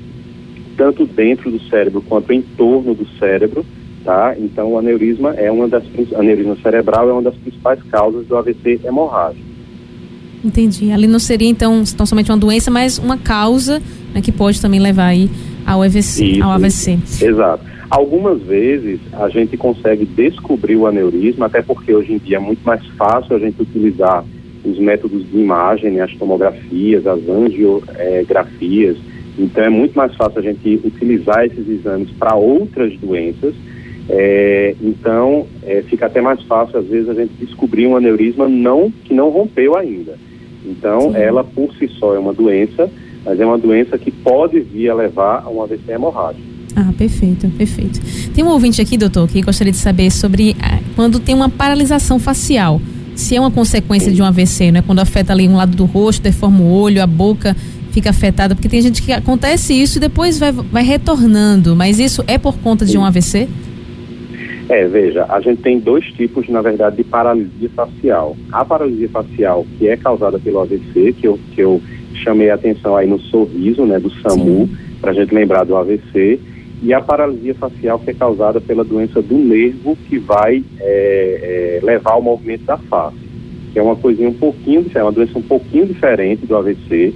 tanto 0.78 1.06
dentro 1.06 1.52
do 1.52 1.60
cérebro 1.64 2.02
quanto 2.02 2.32
em 2.32 2.42
torno 2.42 2.96
do 2.96 3.06
cérebro, 3.20 3.66
tá? 4.06 4.34
Então 4.38 4.72
o 4.72 4.78
aneurisma 4.78 5.34
é 5.34 5.52
uma 5.52 5.68
das 5.68 5.84
aneurisma 6.16 6.56
cerebral 6.64 7.10
é 7.10 7.14
uma 7.14 7.22
das 7.22 7.36
principais 7.36 7.84
causas 7.84 8.26
do 8.26 8.38
AVC 8.38 8.80
hemorrágico. 8.86 9.51
Entendi. 10.44 10.92
Ali 10.92 11.08
não 11.08 11.20
seria 11.20 11.48
então 11.48 11.84
tão 11.96 12.06
somente 12.06 12.32
uma 12.32 12.38
doença, 12.38 12.72
mas 12.72 12.98
uma 12.98 13.18
causa 13.18 13.82
né, 14.14 14.22
que 14.22 14.32
pode 14.32 14.62
também 14.62 14.80
levar 14.80 15.08
aí 15.08 15.30
ao 15.66 15.82
AVC, 15.84 16.26
Isso, 16.26 16.44
ao 16.44 16.52
AVC. 16.52 17.00
Exato. 17.22 17.64
Algumas 17.90 18.42
vezes 18.42 19.00
a 19.14 19.28
gente 19.30 19.58
consegue 19.58 20.06
descobrir 20.06 20.78
o 20.78 20.88
aneurisma, 20.88 21.48
até 21.48 21.62
porque 21.62 21.94
hoje 21.94 22.14
em 22.14 22.18
dia 22.18 22.38
é 22.38 22.40
muito 22.40 22.64
mais 22.64 22.86
fácil 22.98 23.36
a 23.36 23.40
gente 23.40 23.62
utilizar 23.62 24.24
os 24.64 24.80
métodos 24.80 25.30
de 25.30 25.38
imagem, 25.38 25.92
né, 25.92 26.02
as 26.02 26.14
tomografias, 26.16 27.06
as 27.06 27.28
angiografias, 27.28 28.98
então 29.38 29.64
é 29.64 29.70
muito 29.70 29.94
mais 29.94 30.16
fácil 30.16 30.40
a 30.40 30.42
gente 30.42 30.80
utilizar 30.84 31.46
esses 31.46 31.68
exames 31.68 32.10
para 32.12 32.36
outras 32.36 32.96
doenças. 32.98 33.54
É, 34.10 34.76
então 34.82 35.48
é, 35.64 35.84
fica 35.84 36.08
até 36.08 36.22
mais 36.22 36.42
fácil 36.44 36.80
às 36.80 36.88
vezes 36.88 37.08
a 37.08 37.14
gente 37.14 37.32
descobrir 37.40 37.88
um 37.88 37.96
aneurisma 37.96 38.50
não 38.50 38.92
que 39.04 39.14
não 39.14 39.30
rompeu 39.30 39.76
ainda. 39.76 40.18
Então 40.66 41.12
Sim. 41.12 41.18
ela 41.18 41.44
por 41.44 41.74
si 41.76 41.88
só 42.00 42.16
é 42.16 42.20
uma 42.20 42.34
doença, 42.34 42.90
mas 43.26 43.40
é 43.40 43.46
uma 43.46 43.58
doença 43.58 43.98
que 43.98 44.12
pode 44.12 44.60
vir 44.60 44.90
a 44.90 44.96
levar 44.96 45.44
a 45.46 45.50
um 45.50 45.62
AVC 45.62 45.92
hemorrágico. 45.92 46.52
Ah, 46.76 46.94
perfeito, 46.98 47.50
perfeito. 47.50 48.00
Tem 48.34 48.44
um 48.44 48.50
ouvinte 48.50 48.82
aqui, 48.82 48.98
doutor, 48.98 49.28
que 49.28 49.42
gostaria 49.42 49.72
de 49.72 49.78
saber 49.78 50.10
sobre 50.10 50.56
ah, 50.62 50.80
quando 50.96 51.20
tem 51.20 51.36
uma 51.36 51.50
paralisação 51.50 52.18
facial. 52.18 52.82
Se 53.14 53.36
é 53.36 53.40
uma 53.40 53.52
consequência 53.52 54.10
Sim. 54.10 54.16
de 54.16 54.22
um 54.22 54.26
AVC, 54.26 54.72
né? 54.72 54.82
Quando 54.82 55.00
afeta 55.00 55.34
ali 55.34 55.48
um 55.48 55.56
lado 55.58 55.76
do 55.76 55.86
rosto, 55.86 56.22
deforma 56.22 56.62
o 56.62 56.72
olho, 56.72 57.04
a 57.04 57.08
boca 57.08 57.56
fica 57.92 58.10
afetada, 58.10 58.56
porque 58.56 58.70
tem 58.70 58.82
gente 58.82 59.02
que 59.02 59.12
acontece 59.12 59.74
isso 59.74 59.98
e 59.98 60.02
depois 60.02 60.40
vai, 60.40 60.52
vai 60.52 60.84
retornando, 60.84 61.76
mas 61.76 62.00
isso 62.00 62.24
é 62.26 62.38
por 62.38 62.58
conta 62.60 62.86
de 62.86 62.98
um 62.98 63.04
AVC? 63.04 63.50
É, 64.72 64.88
veja, 64.88 65.26
a 65.28 65.42
gente 65.42 65.62
tem 65.62 65.78
dois 65.78 66.06
tipos, 66.14 66.48
na 66.48 66.62
verdade, 66.62 66.96
de 66.96 67.04
paralisia 67.04 67.70
facial. 67.76 68.38
A 68.54 68.64
paralisia 68.64 69.10
facial, 69.10 69.66
que 69.78 69.90
é 69.90 69.98
causada 69.98 70.40
pelo 70.40 70.62
AVC, 70.62 71.12
que 71.12 71.28
eu, 71.28 71.38
que 71.54 71.62
eu 71.62 71.82
chamei 72.24 72.50
a 72.50 72.56
atenção 72.56 72.96
aí 72.96 73.06
no 73.06 73.20
sorriso, 73.20 73.86
né, 73.86 74.00
do 74.00 74.10
SAMU, 74.22 74.70
para 75.02 75.12
a 75.12 75.14
gente 75.14 75.36
lembrar 75.36 75.66
do 75.66 75.76
AVC, 75.76 76.40
e 76.82 76.94
a 76.94 77.02
paralisia 77.02 77.54
facial, 77.54 78.00
que 78.00 78.12
é 78.12 78.14
causada 78.14 78.62
pela 78.62 78.86
doença 78.86 79.22
do 79.22 79.36
nervo, 79.36 79.98
que 80.08 80.18
vai 80.18 80.64
é, 80.80 81.80
é, 81.82 81.86
levar 81.86 82.14
ao 82.14 82.22
movimento 82.22 82.64
da 82.64 82.78
face, 82.78 83.18
que 83.74 83.78
é 83.78 83.84
uma 83.84 83.98
coisinha 83.98 84.30
um 84.30 84.34
pouquinho, 84.34 84.86
é 84.96 85.04
uma 85.04 85.12
doença 85.12 85.38
um 85.38 85.42
pouquinho 85.44 85.86
diferente 85.86 86.46
do 86.46 86.56
AVC, 86.56 87.14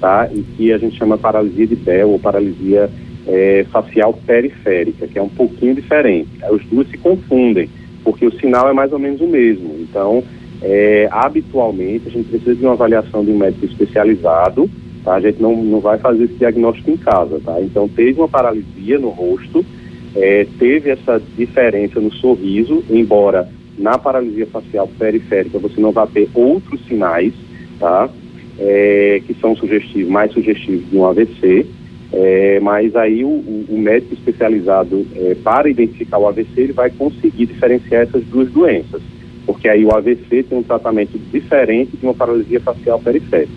tá? 0.00 0.28
E 0.32 0.42
que 0.56 0.72
a 0.72 0.78
gente 0.78 0.98
chama 0.98 1.16
paralisia 1.16 1.68
de 1.68 1.76
Bell 1.76 2.10
ou 2.10 2.18
paralisia 2.18 2.90
é, 3.26 3.64
facial 3.70 4.12
periférica, 4.26 5.06
que 5.06 5.18
é 5.18 5.22
um 5.22 5.28
pouquinho 5.28 5.74
diferente. 5.74 6.28
Os 6.50 6.64
duas 6.66 6.88
se 6.88 6.98
confundem, 6.98 7.68
porque 8.04 8.26
o 8.26 8.32
sinal 8.38 8.68
é 8.68 8.72
mais 8.72 8.92
ou 8.92 8.98
menos 8.98 9.20
o 9.20 9.26
mesmo. 9.26 9.76
Então, 9.80 10.22
é, 10.62 11.08
habitualmente, 11.10 12.08
a 12.08 12.10
gente 12.10 12.28
precisa 12.28 12.54
de 12.54 12.62
uma 12.62 12.72
avaliação 12.72 13.24
de 13.24 13.30
um 13.30 13.38
médico 13.38 13.66
especializado, 13.66 14.70
tá? 15.04 15.14
A 15.14 15.20
gente 15.20 15.40
não, 15.40 15.56
não 15.56 15.80
vai 15.80 15.98
fazer 15.98 16.24
esse 16.24 16.34
diagnóstico 16.34 16.90
em 16.90 16.96
casa, 16.96 17.40
tá? 17.44 17.60
Então, 17.60 17.88
teve 17.88 18.20
uma 18.20 18.28
paralisia 18.28 18.98
no 18.98 19.08
rosto, 19.08 19.64
é, 20.14 20.46
teve 20.58 20.90
essa 20.90 21.20
diferença 21.36 22.00
no 22.00 22.12
sorriso, 22.12 22.82
embora 22.88 23.48
na 23.78 23.98
paralisia 23.98 24.46
facial 24.46 24.88
periférica 24.98 25.58
você 25.58 25.78
não 25.80 25.92
vá 25.92 26.06
ter 26.06 26.28
outros 26.34 26.80
sinais, 26.86 27.34
tá? 27.78 28.08
é, 28.58 29.22
que 29.26 29.34
são 29.34 29.54
sugestivos, 29.56 30.10
mais 30.10 30.32
sugestivos 30.32 30.88
de 30.88 30.96
um 30.96 31.06
AVC, 31.06 31.66
é, 32.18 32.58
mas 32.60 32.96
aí 32.96 33.22
o, 33.22 33.28
o 33.68 33.78
médico 33.78 34.14
especializado 34.14 35.06
é, 35.14 35.34
para 35.34 35.68
identificar 35.68 36.16
o 36.16 36.26
AVC 36.26 36.48
ele 36.56 36.72
vai 36.72 36.88
conseguir 36.88 37.44
diferenciar 37.44 38.04
essas 38.04 38.24
duas 38.24 38.50
doenças, 38.50 39.02
porque 39.44 39.68
aí 39.68 39.84
o 39.84 39.94
AVC 39.94 40.44
tem 40.44 40.58
um 40.58 40.62
tratamento 40.62 41.18
diferente 41.30 41.94
de 41.94 42.06
uma 42.06 42.14
paralisia 42.14 42.58
facial 42.58 42.98
periférica. 43.00 43.52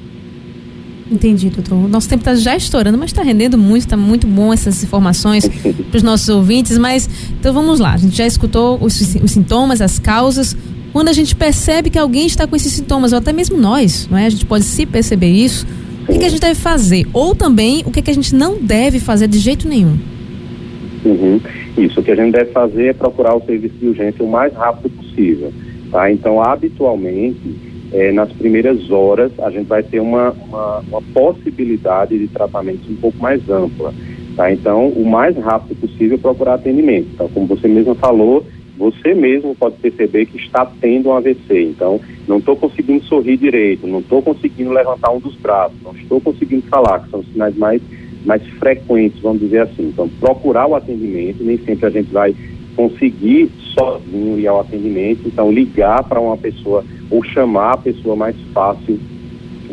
Entendi, 1.09 1.49
doutor. 1.49 1.87
Nosso 1.87 2.09
tempo 2.09 2.19
está 2.21 2.35
já 2.35 2.55
estourando, 2.57 2.97
mas 2.97 3.11
está 3.11 3.23
rendendo 3.23 3.57
muito, 3.57 3.83
está 3.83 3.95
muito 3.95 4.27
bom 4.27 4.51
essas 4.51 4.83
informações 4.83 5.47
para 5.89 5.97
os 5.97 6.03
nossos 6.03 6.27
ouvintes. 6.27 6.77
Mas 6.77 7.09
então 7.39 7.53
vamos 7.53 7.79
lá, 7.79 7.93
a 7.93 7.97
gente 7.97 8.17
já 8.17 8.27
escutou 8.27 8.77
os, 8.81 8.99
os 9.23 9.31
sintomas, 9.31 9.79
as 9.79 9.97
causas, 9.97 10.53
quando 10.91 11.07
a 11.07 11.13
gente 11.13 11.33
percebe 11.33 11.89
que 11.89 11.97
alguém 11.97 12.27
está 12.27 12.45
com 12.45 12.57
esses 12.57 12.73
sintomas, 12.73 13.13
ou 13.13 13.19
até 13.19 13.31
mesmo 13.31 13.57
nós, 13.57 14.05
não 14.11 14.17
é? 14.17 14.25
A 14.25 14.29
gente 14.29 14.45
pode 14.45 14.65
se 14.65 14.85
perceber 14.85 15.29
isso. 15.29 15.65
O 16.09 16.11
que, 16.11 16.17
que 16.17 16.25
a 16.25 16.29
gente 16.29 16.41
deve 16.41 16.59
fazer? 16.59 17.05
Ou 17.13 17.35
também 17.35 17.83
o 17.85 17.91
que, 17.91 18.01
que 18.01 18.09
a 18.09 18.13
gente 18.13 18.33
não 18.33 18.57
deve 18.57 18.99
fazer 18.99 19.27
de 19.27 19.37
jeito 19.37 19.67
nenhum? 19.67 19.95
Uhum. 21.05 21.39
Isso, 21.77 21.99
o 21.99 22.03
que 22.03 22.09
a 22.09 22.15
gente 22.15 22.31
deve 22.31 22.51
fazer 22.51 22.87
é 22.87 22.93
procurar 22.93 23.35
o 23.35 23.45
serviço 23.45 23.75
de 23.75 23.89
urgência 23.89 24.25
o 24.25 24.27
mais 24.27 24.51
rápido 24.53 24.89
possível. 24.89 25.53
Tá? 25.91 26.11
Então, 26.11 26.41
habitualmente, 26.41 27.55
é, 27.93 28.11
nas 28.11 28.31
primeiras 28.31 28.89
horas, 28.89 29.31
a 29.39 29.51
gente 29.51 29.67
vai 29.67 29.83
ter 29.83 29.99
uma, 29.99 30.31
uma, 30.31 30.79
uma 30.79 31.01
possibilidade 31.13 32.17
de 32.17 32.27
tratamento 32.27 32.91
um 32.91 32.95
pouco 32.95 33.19
mais 33.19 33.47
ampla. 33.47 33.93
Tá? 34.35 34.51
Então, 34.51 34.87
o 34.87 35.07
mais 35.07 35.37
rápido 35.37 35.79
possível 35.79 36.17
procurar 36.17 36.55
atendimento. 36.55 37.07
Então, 37.13 37.29
como 37.29 37.45
você 37.45 37.67
mesmo 37.67 37.93
falou, 37.93 38.43
você 38.79 39.13
mesmo 39.13 39.53
pode 39.53 39.75
perceber 39.75 40.25
que 40.25 40.37
está 40.37 40.65
tendo 40.79 41.09
um 41.09 41.13
AVC. 41.13 41.63
Então, 41.63 41.99
não 42.25 42.37
estou 42.37 42.55
conseguindo 42.55 43.03
sorrir 43.03 43.35
direito, 43.35 43.85
não 43.85 43.99
estou 43.99 44.21
conseguindo 44.21 44.71
levantar 44.71 45.11
um 45.11 45.19
dos 45.19 45.35
braços, 45.35 45.77
não 45.83 45.91
estou 45.91 46.21
conseguindo 46.21 46.61
falar, 46.67 46.99
que 46.99 47.09
são 47.09 47.21
sinais 47.21 47.57
mais, 47.57 47.81
mais 48.25 48.41
frequentes, 48.57 49.19
vamos 49.19 49.41
dizer 49.41 49.63
assim. 49.63 49.89
Então, 49.89 50.07
procurar 50.21 50.65
o 50.65 50.75
atendimento, 50.75 51.43
nem 51.43 51.57
sempre 51.57 51.87
a 51.87 51.89
gente 51.89 52.09
vai 52.09 52.33
conseguir 52.73 53.51
sozinho 53.77 54.39
ir 54.39 54.47
ao 54.47 54.61
atendimento, 54.61 55.27
então 55.27 55.51
ligar 55.51 56.01
para 56.05 56.21
uma 56.21 56.37
pessoa 56.37 56.85
ou 57.11 57.21
chamar 57.21 57.73
a 57.73 57.77
pessoa 57.77 58.15
mais 58.15 58.37
fácil, 58.53 58.97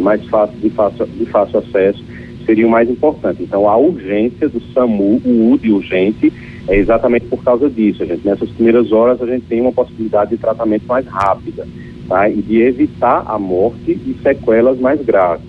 mais 0.01 0.27
fácil 0.27 0.59
de 0.59 0.71
fácil, 0.71 1.07
de 1.07 1.27
fácil 1.27 1.61
acesso 1.61 2.05
seria 2.47 2.67
o 2.67 2.71
mais 2.71 2.89
importante. 2.89 3.43
Então, 3.43 3.69
a 3.69 3.77
urgência 3.77 4.49
do 4.49 4.61
SAMU, 4.73 5.21
o 5.25 5.53
UDI 5.53 5.73
urgente, 5.73 6.33
é 6.69 6.77
exatamente 6.77 7.27
por 7.27 7.43
causa 7.43 7.69
disso. 7.69 8.03
A 8.03 8.07
gente, 8.07 8.27
nessas 8.27 8.49
primeiras 8.51 8.93
horas, 8.93 9.21
a 9.21 9.27
gente 9.27 9.47
tem 9.47 9.61
uma 9.61 9.73
possibilidade 9.73 10.31
de 10.31 10.39
tratamento 10.39 10.87
mais 10.87 11.07
rápida, 11.07 11.67
tá? 12.09 12.29
E 12.29 12.41
de 12.41 12.63
evitar 12.63 13.25
a 13.27 13.39
morte 13.39 13.91
e 13.91 14.17
sequelas 14.23 14.79
mais 14.79 15.05
graves, 15.05 15.45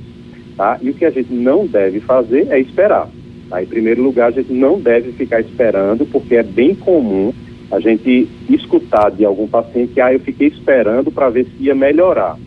tá? 0.57 0.77
E 0.81 0.89
o 0.89 0.93
que 0.93 1.05
a 1.05 1.11
gente 1.11 1.33
não 1.33 1.65
deve 1.65 1.99
fazer 1.99 2.47
é 2.49 2.59
esperar. 2.59 3.07
Tá? 3.49 3.63
Em 3.63 3.65
primeiro 3.65 4.03
lugar, 4.03 4.27
a 4.27 4.31
gente 4.31 4.51
não 4.51 4.79
deve 4.79 5.11
ficar 5.13 5.39
esperando, 5.39 6.05
porque 6.05 6.35
é 6.35 6.43
bem 6.43 6.75
comum 6.75 7.33
a 7.71 7.79
gente 7.79 8.27
escutar 8.49 9.11
de 9.11 9.25
algum 9.25 9.47
paciente 9.47 9.93
que, 9.93 10.01
ah, 10.01 10.13
eu 10.13 10.19
fiquei 10.19 10.47
esperando 10.47 11.11
para 11.11 11.29
ver 11.29 11.45
se 11.45 11.63
ia 11.63 11.75
melhorar. 11.75 12.37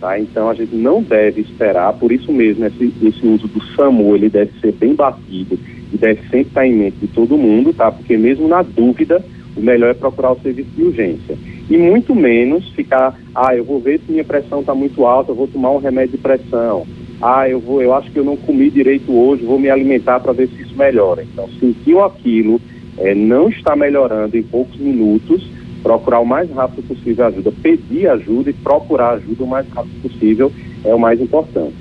Tá? 0.00 0.18
Então 0.18 0.48
a 0.48 0.54
gente 0.54 0.74
não 0.74 1.02
deve 1.02 1.42
esperar, 1.42 1.92
por 1.92 2.10
isso 2.10 2.32
mesmo 2.32 2.64
esse, 2.64 2.92
esse 3.02 3.26
uso 3.26 3.46
do 3.46 3.62
SAMU 3.76 4.16
ele 4.16 4.30
deve 4.30 4.58
ser 4.58 4.72
bem 4.72 4.94
batido 4.94 5.58
e 5.92 5.96
deve 5.98 6.22
sempre 6.22 6.40
estar 6.48 6.66
em 6.66 6.72
mente 6.72 6.96
de 6.96 7.08
todo 7.08 7.36
mundo, 7.36 7.74
tá? 7.74 7.92
Porque 7.92 8.16
mesmo 8.16 8.48
na 8.48 8.62
dúvida, 8.62 9.22
o 9.54 9.60
melhor 9.60 9.90
é 9.90 9.94
procurar 9.94 10.32
o 10.32 10.40
serviço 10.40 10.70
de 10.70 10.84
urgência. 10.84 11.36
E 11.68 11.76
muito 11.76 12.14
menos 12.14 12.68
ficar, 12.70 13.14
ah, 13.34 13.54
eu 13.54 13.62
vou 13.62 13.78
ver 13.78 14.00
se 14.00 14.10
minha 14.10 14.24
pressão 14.24 14.60
está 14.60 14.74
muito 14.74 15.04
alta, 15.04 15.32
eu 15.32 15.36
vou 15.36 15.46
tomar 15.46 15.70
um 15.72 15.78
remédio 15.78 16.12
de 16.12 16.18
pressão. 16.18 16.86
Ah, 17.20 17.46
eu 17.46 17.60
vou, 17.60 17.82
eu 17.82 17.92
acho 17.92 18.10
que 18.10 18.18
eu 18.18 18.24
não 18.24 18.36
comi 18.36 18.70
direito 18.70 19.12
hoje, 19.12 19.44
vou 19.44 19.58
me 19.58 19.68
alimentar 19.68 20.20
para 20.20 20.32
ver 20.32 20.48
se 20.48 20.62
isso 20.62 20.74
melhora. 20.74 21.22
Então, 21.22 21.46
sentiu 21.60 22.02
aquilo, 22.02 22.58
é, 22.96 23.14
não 23.14 23.50
está 23.50 23.76
melhorando 23.76 24.36
em 24.36 24.42
poucos 24.42 24.78
minutos, 24.78 25.46
procurar 25.82 26.20
o 26.20 26.24
mais 26.24 26.50
rápido 26.50 26.86
possível 26.86 27.26
ajuda, 27.26 27.52
pedir 27.62 28.08
ajuda 28.08 28.50
e 28.50 28.52
procurar 28.52 29.14
ajuda 29.14 29.44
o 29.44 29.46
mais 29.46 29.68
rápido 29.68 30.02
possível 30.02 30.52
é 30.84 30.94
o 30.94 30.98
mais 30.98 31.20
importante. 31.20 31.74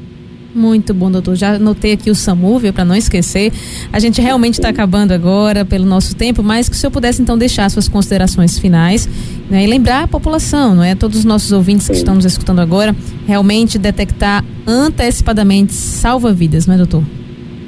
Muito 0.53 0.95
bom, 0.95 1.11
doutor. 1.11 1.35
Já 1.35 1.53
anotei 1.53 1.93
aqui 1.93 2.09
o 2.09 2.15
SAMU, 2.15 2.57
viu, 2.57 2.73
para 2.73 2.83
não 2.83 2.95
esquecer. 2.95 3.51
A 3.93 3.99
gente 3.99 4.19
realmente 4.19 4.55
está 4.55 4.69
acabando 4.69 5.11
agora 5.11 5.63
pelo 5.63 5.85
nosso 5.85 6.15
tempo, 6.15 6.41
mas 6.41 6.67
que 6.67 6.75
o 6.75 6.77
senhor 6.77 6.91
pudesse 6.91 7.21
então 7.21 7.37
deixar 7.37 7.69
suas 7.69 7.87
considerações 7.87 8.57
finais 8.57 9.07
né, 9.49 9.63
e 9.63 9.67
lembrar 9.67 10.03
a 10.03 10.07
população, 10.07 10.73
não 10.73 10.83
é? 10.83 10.95
Todos 10.95 11.19
os 11.19 11.25
nossos 11.25 11.51
ouvintes 11.51 11.87
que 11.87 11.95
estão 11.95 12.15
nos 12.15 12.25
escutando 12.25 12.59
agora, 12.59 12.95
realmente 13.27 13.77
detectar 13.77 14.43
antecipadamente 14.65 15.71
salva 15.71 16.33
vidas, 16.33 16.65
não 16.65 16.73
é, 16.73 16.77
doutor? 16.77 17.03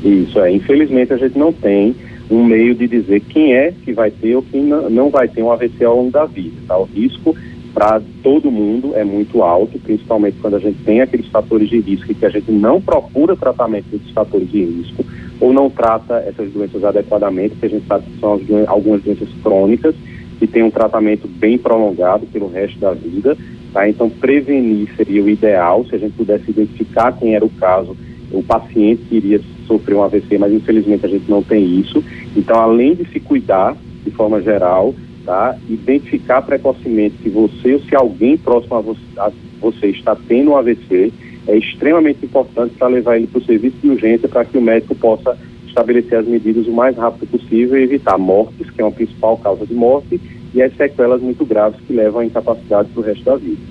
Isso, 0.04 0.40
é. 0.40 0.52
Infelizmente 0.52 1.14
a 1.14 1.18
gente 1.18 1.38
não 1.38 1.54
tem 1.54 1.96
um 2.32 2.46
meio 2.46 2.74
de 2.74 2.88
dizer 2.88 3.20
quem 3.20 3.54
é 3.54 3.72
que 3.72 3.92
vai 3.92 4.10
ter 4.10 4.36
ou 4.36 4.42
quem 4.42 4.64
não 4.64 5.10
vai 5.10 5.28
ter 5.28 5.44
um 5.44 5.52
AVC 5.52 5.84
ao 5.84 5.98
longo 5.98 6.12
da 6.12 6.26
vida. 6.26 6.56
Tá? 6.68 6.78
O 6.78 6.86
risco 6.86 7.36
para 7.74 8.02
todo 8.24 8.52
mundo 8.52 8.96
é 8.96 9.04
muito 9.04 9.44
alto, 9.44 9.80
principalmente 9.80 10.38
quando 10.42 10.56
a 10.56 10.60
gente 10.60 10.84
tem 10.84 11.02
aqueles 11.02 11.28
fatores 11.28 11.70
de 11.70 11.80
risco 11.80 12.12
e 12.12 12.16
que 12.16 12.26
a 12.26 12.30
gente 12.30 12.52
não 12.52 12.82
procura 12.82 13.36
tratamento 13.36 13.86
desses 13.86 14.12
fatores 14.12 14.50
de 14.50 14.64
risco 14.64 15.06
ou 15.40 15.52
não 15.52 15.70
trata 15.70 16.18
essas 16.28 16.52
doenças 16.52 16.84
adequadamente, 16.84 17.56
que 17.56 17.66
a 17.66 17.70
gente 17.70 17.88
sabe 17.88 18.06
que 18.06 18.20
são 18.20 18.40
algumas 18.68 19.02
doenças 19.02 19.30
crônicas 19.42 19.96
que 20.38 20.48
têm 20.48 20.64
um 20.64 20.72
tratamento 20.72 21.28
bem 21.28 21.58
prolongado 21.58 22.26
pelo 22.28 22.48
resto 22.48 22.80
da 22.80 22.94
vida. 22.94 23.38
Tá? 23.74 23.90
Então, 23.90 24.10
prevenir 24.10 24.90
seria 24.96 25.24
o 25.24 25.30
ideal, 25.30 25.86
se 25.86 25.96
a 25.96 25.98
gente 25.98 26.14
pudesse 26.14 26.50
identificar 26.50 27.12
quem 27.14 27.36
era 27.36 27.46
o 27.46 27.50
caso, 27.50 27.96
o 28.32 28.44
paciente 28.44 29.04
iria 29.12 29.42
sofrer 29.68 29.96
um 29.96 30.04
AVC, 30.04 30.38
mas 30.38 30.54
infelizmente 30.54 31.06
a 31.06 31.10
gente 31.10 31.30
não 31.30 31.44
tem 31.44 31.80
isso. 31.80 32.04
Então, 32.36 32.60
além 32.60 32.96
de 32.96 33.06
se 33.10 33.20
cuidar 33.20 33.76
de 34.04 34.12
forma 34.12 34.42
geral, 34.42 34.94
tá? 35.26 35.58
Identificar 35.70 36.42
precocemente 36.42 37.16
se 37.22 37.30
você 37.30 37.74
ou 37.74 37.80
se 37.82 37.96
alguém 37.96 38.38
próximo 38.38 38.76
a 38.76 38.82
você, 38.82 39.02
a 39.18 39.32
você 39.62 39.88
está 39.88 40.16
tendo 40.16 40.52
um 40.52 40.58
AVC 40.58 41.14
é 41.48 41.58
extremamente 41.58 42.26
importante 42.26 42.76
para 42.76 42.88
levar 42.88 43.18
ele 43.18 43.28
para 43.28 43.40
o 43.40 43.46
serviço 43.46 43.78
de 43.82 43.90
urgência 43.90 44.28
para 44.28 44.46
que 44.46 44.58
o 44.58 44.62
médico 44.62 44.96
possa 44.96 45.38
estabelecer 45.68 46.20
as 46.20 46.28
medidas 46.28 46.68
o 46.68 46.72
mais 46.72 46.96
rápido 46.98 47.28
possível 47.30 47.80
e 47.80 47.84
evitar 47.84 48.18
mortes, 48.18 48.70
que 48.70 48.82
é 48.82 48.84
uma 48.84 48.92
principal 48.92 49.38
causa 49.38 49.66
de 49.66 49.74
morte, 49.74 50.20
e 50.54 50.62
as 50.62 50.76
sequelas 50.76 51.22
muito 51.22 51.46
graves 51.46 51.80
que 51.88 51.94
levam 51.94 52.22
à 52.22 52.26
incapacidade 52.26 52.90
para 52.90 53.02
o 53.02 53.04
resto 53.04 53.24
da 53.24 53.36
vida. 53.38 53.71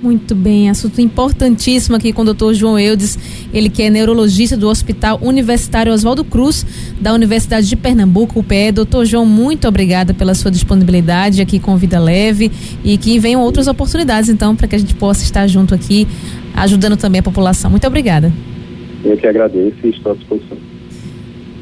Muito 0.00 0.32
bem, 0.32 0.70
assunto 0.70 1.00
importantíssimo 1.00 1.96
aqui 1.96 2.12
com 2.12 2.22
o 2.22 2.24
doutor 2.24 2.54
João 2.54 2.78
Eudes, 2.78 3.18
ele 3.52 3.68
que 3.68 3.82
é 3.82 3.90
neurologista 3.90 4.56
do 4.56 4.68
Hospital 4.68 5.18
Universitário 5.20 5.92
Oswaldo 5.92 6.22
Cruz, 6.22 6.64
da 7.00 7.12
Universidade 7.12 7.68
de 7.68 7.74
Pernambuco, 7.74 8.38
UPE. 8.38 8.70
Doutor 8.70 9.04
João, 9.04 9.26
muito 9.26 9.66
obrigada 9.66 10.14
pela 10.14 10.36
sua 10.36 10.52
disponibilidade 10.52 11.42
aqui 11.42 11.58
com 11.58 11.76
Vida 11.76 11.98
Leve 11.98 12.48
e 12.84 12.96
que 12.96 13.18
venham 13.18 13.42
outras 13.42 13.66
oportunidades, 13.66 14.30
então, 14.30 14.54
para 14.54 14.68
que 14.68 14.76
a 14.76 14.78
gente 14.78 14.94
possa 14.94 15.24
estar 15.24 15.48
junto 15.48 15.74
aqui, 15.74 16.06
ajudando 16.54 16.96
também 16.96 17.18
a 17.18 17.22
população. 17.22 17.68
Muito 17.68 17.86
obrigada. 17.86 18.32
Eu 19.04 19.16
que 19.16 19.26
agradeço 19.26 19.78
e 19.82 19.90
estou 19.90 20.12
à 20.12 20.14
disposição. 20.14 20.77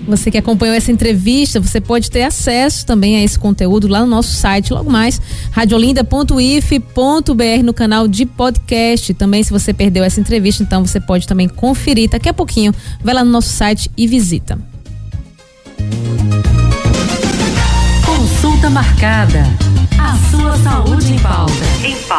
Você 0.07 0.31
que 0.31 0.39
acompanhou 0.39 0.75
essa 0.75 0.93
entrevista, 0.93 1.59
você 1.59 1.81
pode 1.81 2.11
ter 2.11 2.23
acesso 2.23 2.87
também 2.87 3.17
a 3.17 3.25
esse 3.25 3.39
conteúdo 3.39 3.89
lá 3.89 4.01
no 4.01 4.07
nosso 4.07 4.33
site, 4.33 4.73
logo 4.73 4.91
mais, 4.91 5.21
radiolinda.if.br 5.51 7.65
no 7.65 7.75
canal 7.75 8.07
de 8.07 8.25
podcast. 8.25 9.13
Também, 9.15 9.43
se 9.43 9.51
você 9.51 9.73
perdeu 9.73 10.05
essa 10.05 10.21
entrevista, 10.21 10.63
então 10.63 10.87
você 10.87 11.01
pode 11.01 11.27
também 11.27 11.49
conferir 11.49 12.11
daqui 12.11 12.29
a 12.29 12.35
pouquinho. 12.35 12.73
Vai 13.03 13.15
lá 13.15 13.25
no 13.25 13.31
nosso 13.31 13.51
site 13.51 13.91
e 13.97 14.07
visita. 14.07 14.59
Consulta 18.05 18.71
marcada. 18.71 19.45
A 19.99 20.17
sua 20.31 20.57
saúde 20.59 21.15
em 21.15 21.19
pauta. 21.19 21.53
Em 21.85 21.97
pauta. 22.03 22.17